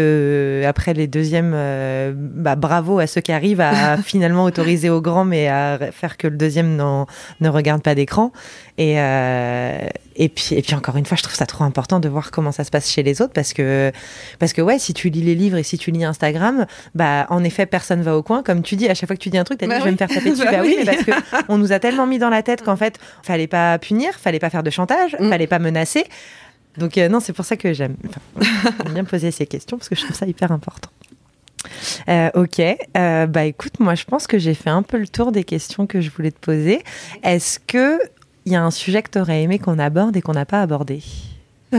[0.64, 5.02] euh, après les deuxièmes, euh, bah, bravo à ceux qui arrivent à finalement autoriser au
[5.02, 8.32] grand, mais à re- faire que le deuxième ne regarde pas d'écran.
[8.78, 9.78] Et, euh,
[10.16, 12.50] et, puis, et puis encore une fois, je trouve ça trop important de voir comment
[12.50, 13.92] ça se passe chez les autres, parce que,
[14.38, 17.44] parce que ouais, si tu lis les livres et si tu lis Instagram, bah en
[17.44, 18.42] effet, personne va au coin.
[18.42, 19.84] Comme tu dis, à chaque fois que tu dis un truc, t'as dit Bah je
[19.84, 19.92] vais oui.
[19.92, 20.44] me faire taper dessus.
[20.46, 20.84] Bah bah oui, oui.
[20.86, 23.78] mais parce que on nous a tellement mis dans la tête qu'en fait, fallait pas
[23.78, 25.28] punir, fallait pas faire de chantage, Mm.
[25.28, 26.04] fallait pas menacer.
[26.78, 29.96] Donc euh, non, c'est pour ça que j'aime enfin, bien poser ces questions parce que
[29.96, 30.90] je trouve ça hyper important.
[32.08, 32.60] Euh, ok,
[32.96, 35.86] Euh, bah écoute, moi je pense que j'ai fait un peu le tour des questions
[35.86, 36.82] que je voulais te poser.
[37.22, 37.98] Est-ce que
[38.46, 40.62] il y a un sujet que tu aurais aimé qu'on aborde et qu'on n'a pas
[40.62, 41.02] abordé?
[41.72, 41.78] Euh,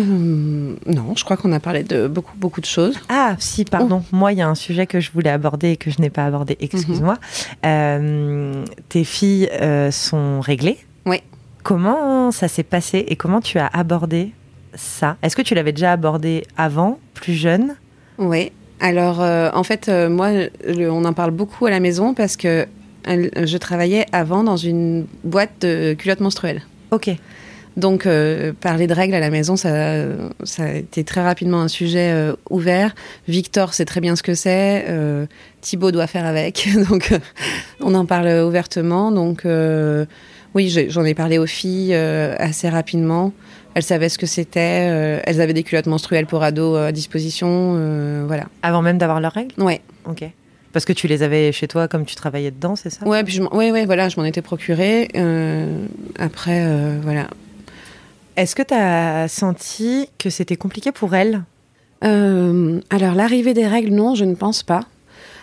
[0.85, 2.97] non, je crois qu'on a parlé de beaucoup, beaucoup de choses.
[3.09, 4.03] Ah, si, pardon.
[4.13, 6.25] Moi, il y a un sujet que je voulais aborder et que je n'ai pas
[6.25, 6.55] abordé.
[6.61, 7.17] Excuse-moi.
[7.65, 9.49] Euh, tes filles
[9.91, 10.77] sont réglées?
[11.05, 11.21] Oui.
[11.63, 14.31] Comment ça s'est passé et comment tu as abordé
[14.75, 17.75] ça Est-ce que tu l'avais déjà abordé avant, plus jeune?
[18.17, 18.51] Oui.
[18.79, 20.31] Alors, euh, en fait, euh, moi,
[20.65, 22.65] le- on en parle beaucoup à la maison parce que
[23.05, 26.61] je travaillais avant dans une boîte de culottes menstruelles.
[26.91, 27.09] Ok.
[27.77, 30.03] Donc, euh, parler de règles à la maison, ça,
[30.43, 32.13] ça a été très rapidement un sujet
[32.49, 32.93] ouvert.
[33.27, 34.85] Victor sait très bien ce que c'est.
[35.61, 36.67] Thibaut doit faire avec.
[36.89, 37.13] Donc,
[37.79, 39.11] on en parle ouvertement.
[39.11, 39.45] Donc,
[40.53, 43.31] oui, j'en ai parlé aux filles assez rapidement.
[43.73, 44.89] Elles savaient ce que c'était.
[44.89, 47.75] euh, elles avaient des culottes menstruelles pour ados euh, à disposition.
[47.77, 48.45] euh, voilà.
[48.63, 49.53] Avant même d'avoir leurs règles?
[49.61, 49.81] Ouais.
[50.05, 50.23] Ok.
[50.73, 53.05] Parce que tu les avais chez toi comme tu travaillais dedans, c'est ça?
[53.05, 55.09] Ouais, puis je ouais, ouais, voilà, je m'en étais procuré.
[55.15, 55.85] Euh,
[56.17, 56.65] après,
[57.01, 57.27] voilà.
[58.37, 61.41] Est-ce que tu as senti que c'était compliqué pour elles?
[62.01, 64.85] Alors, l'arrivée des règles, non, je ne pense pas.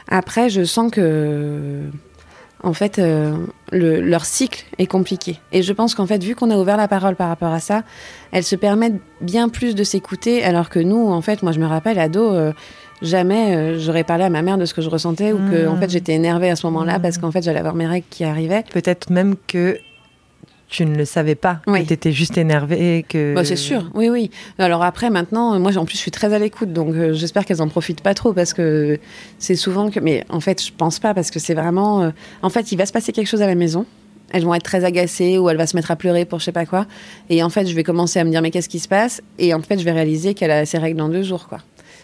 [0.08, 1.82] Après, je sens que,
[2.62, 3.36] en fait, euh,
[3.72, 5.38] le- leur cycle est compliqué.
[5.52, 7.82] Et je pense qu'en fait, vu qu'on a ouvert la parole par rapport à ça,
[8.32, 11.66] elles se permettent bien plus de s'écouter, alors que nous, en fait, moi, je me
[11.66, 12.52] rappelle, ado, euh,
[13.00, 15.76] jamais euh, j'aurais parlé à ma mère de ce que je ressentais ou que, en
[15.76, 17.02] fait, j'étais énervée à ce moment-là Mhm.
[17.02, 18.64] parce qu'en fait, j'allais avoir mes règles qui arrivaient.
[18.72, 19.78] Peut-être même que
[20.68, 21.82] tu ne le savais pas, Oui.
[21.82, 23.34] que tu étais juste énervée, que...
[23.34, 24.30] Bah, c'est sûr, oui, oui.
[24.58, 27.62] Alors après, maintenant, moi, en plus, je suis très à l'écoute, donc euh, j'espère qu'elles
[27.62, 28.98] en profitent pas trop parce que
[29.38, 29.98] c'est souvent que.
[30.00, 32.02] Mais en fait, je pense pas parce que c'est vraiment.
[32.02, 32.10] euh,
[32.42, 33.86] En fait, il va se passer quelque chose à la maison.
[34.30, 36.52] Elles vont être très agacées ou elle va se mettre à pleurer pour je sais
[36.52, 36.84] pas quoi.
[37.30, 39.22] Et en fait, je vais commencer à me dire mais qu'est-ce qui se passe?
[39.38, 41.60] Et en fait, je vais réaliser qu'elle a ses règles dans deux jours, quoi.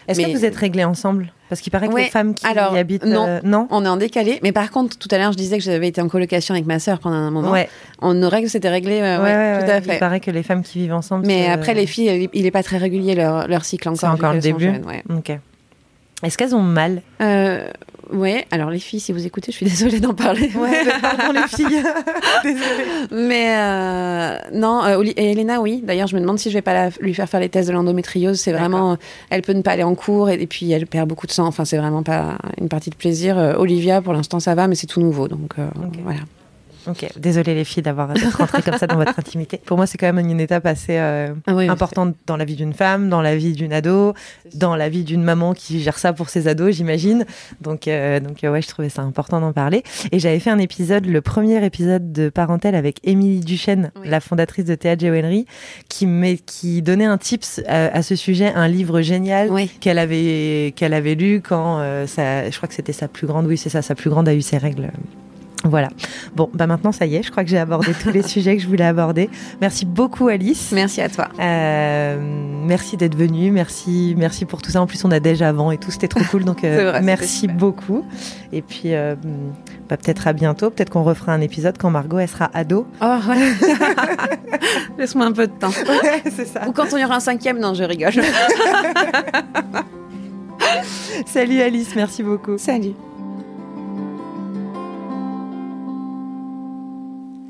[0.07, 1.31] Est-ce Mais- que vous êtes réglés ensemble?
[1.49, 3.05] Parce qu'il paraît que Ouais, les femmes qui alors, y habitent...
[3.05, 3.25] non.
[3.27, 5.63] euh, non On est en décalé, mais par contre, tout à l'heure, je disais que
[5.63, 7.51] j'avais été en colocation avec ma sœur pendant un moment.
[7.51, 7.69] Ouais,
[8.01, 9.99] On, nos règles s'étaient réglées, euh, ouais, tout à Il fait.
[9.99, 11.25] paraît que les femmes qui vivent ensemble...
[11.27, 13.99] Mais après, les filles, il est pas très régulier leur, leur cycle encore.
[13.99, 14.85] C'est encore le début jeunes.
[15.15, 15.37] Ok.
[16.23, 17.01] Est-ce qu'elles ont mal?
[17.21, 17.67] Euh,
[18.13, 20.49] ouais, alors les filles, si vous écoutez, je suis désolée d'en parler.
[21.01, 21.83] pardon les filles.
[22.43, 22.85] Désolée.
[23.11, 25.81] Mais euh, non, euh, et Elena, oui.
[25.83, 27.73] D'ailleurs, je me demande si je vais pas la- lui faire faire les tests de
[27.73, 28.39] l'endométriose.
[28.39, 28.95] C'est vraiment, euh,
[29.29, 31.45] elle peut ne pas aller en cours et, et puis elle perd beaucoup de sang.
[31.47, 33.37] Enfin, c'est vraiment pas une partie de plaisir.
[33.37, 35.27] Euh, Olivia, pour l'instant, ça va, mais c'est tout nouveau.
[35.27, 35.53] Donc
[36.03, 36.19] voilà.
[36.87, 39.59] Ok, désolée les filles d'avoir rentrées comme ça dans votre intimité.
[39.65, 42.55] Pour moi, c'est quand même une étape assez euh, Ah oui, importante dans la vie
[42.55, 44.13] d'une femme, dans la vie d'une ado,
[44.53, 47.25] dans la vie d'une maman qui gère ça pour ses ados, j'imagine.
[47.61, 49.83] Donc, euh, donc euh, ouais, je trouvais ça important d'en parler.
[50.11, 54.07] Et j'avais fait un épisode, le premier épisode de Parentèle avec Émilie Duchesne, Oui.
[54.09, 55.45] la fondatrice de Théâtre Joaillerie,
[55.89, 59.69] qui, met- qui donnait un tips à, à ce sujet, un livre génial Oui.
[59.79, 63.45] qu'elle avait qu'elle avait lu quand euh, ça, je crois que c'était sa plus grande,
[63.47, 64.91] oui c'est ça, sa plus grande a eu ses règles.
[65.65, 65.89] Voilà.
[66.35, 68.61] Bon, bah maintenant ça y est, je crois que j'ai abordé tous les sujets que
[68.61, 69.29] je voulais aborder.
[69.61, 70.71] Merci beaucoup Alice.
[70.71, 71.27] Merci à toi.
[71.39, 72.17] Euh,
[72.65, 74.81] merci d'être venue, merci, merci pour tout ça.
[74.81, 76.45] En plus, on a déjà avant et tout, c'était trop cool.
[76.45, 78.05] Donc, euh, vrai, merci beaucoup.
[78.53, 79.15] Et puis, euh,
[79.89, 80.69] bah, peut-être à bientôt.
[80.69, 82.85] Peut-être qu'on refera un épisode quand Margot elle sera ado.
[83.01, 83.53] Oh, ouais.
[84.99, 85.71] Laisse-moi un peu de temps.
[86.35, 86.67] c'est ça.
[86.67, 88.13] Ou quand on y aura un cinquième, non, je rigole.
[91.25, 92.57] Salut Alice, merci beaucoup.
[92.57, 92.93] Salut.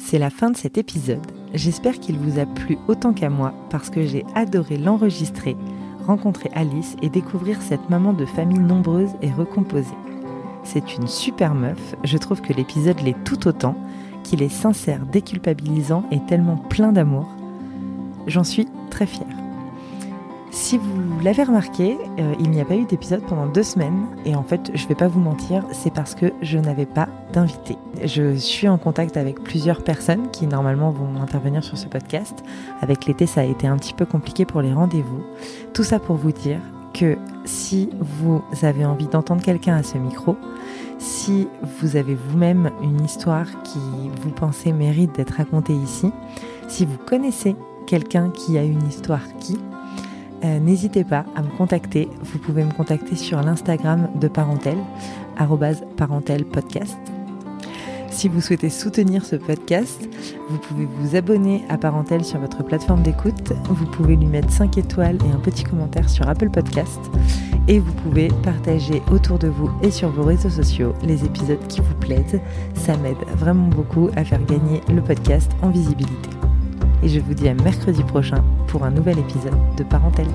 [0.07, 1.25] C'est la fin de cet épisode.
[1.55, 5.57] J'espère qu'il vous a plu autant qu'à moi parce que j'ai adoré l'enregistrer,
[6.05, 9.97] rencontrer Alice et découvrir cette maman de famille nombreuse et recomposée.
[10.63, 13.75] C'est une super meuf, je trouve que l'épisode l'est tout autant,
[14.23, 17.27] qu'il est sincère, déculpabilisant et tellement plein d'amour.
[18.27, 19.44] J'en suis très fière.
[20.55, 24.35] Si vous l'avez remarqué, euh, il n'y a pas eu d'épisode pendant deux semaines et
[24.35, 27.75] en fait, je vais pas vous mentir, c'est parce que je n'avais pas d'invité.
[28.01, 32.41] Je suis en contact avec plusieurs personnes qui normalement vont intervenir sur ce podcast.
[32.79, 35.23] Avec l'été, ça a été un petit peu compliqué pour les rendez-vous.
[35.73, 36.61] Tout ça pour vous dire
[36.93, 40.37] que si vous avez envie d'entendre quelqu'un à ce micro,
[40.99, 41.49] si
[41.81, 43.79] vous avez vous-même une histoire qui
[44.21, 46.13] vous pensez mérite d'être racontée ici,
[46.69, 49.57] si vous connaissez quelqu'un qui a une histoire qui,
[50.43, 52.09] euh, n'hésitez pas à me contacter.
[52.21, 54.77] Vous pouvez me contacter sur l'Instagram de Parentel,
[55.97, 56.97] parentelpodcast.
[58.15, 60.07] Si vous souhaitez soutenir ce podcast,
[60.49, 63.51] vous pouvez vous abonner à Parentel sur votre plateforme d'écoute.
[63.69, 66.99] Vous pouvez lui mettre 5 étoiles et un petit commentaire sur Apple Podcast.
[67.67, 71.81] Et vous pouvez partager autour de vous et sur vos réseaux sociaux les épisodes qui
[71.81, 72.39] vous plaisent.
[72.75, 76.29] Ça m'aide vraiment beaucoup à faire gagner le podcast en visibilité
[77.03, 80.27] et je vous dis à mercredi prochain pour un nouvel épisode de Parentèle.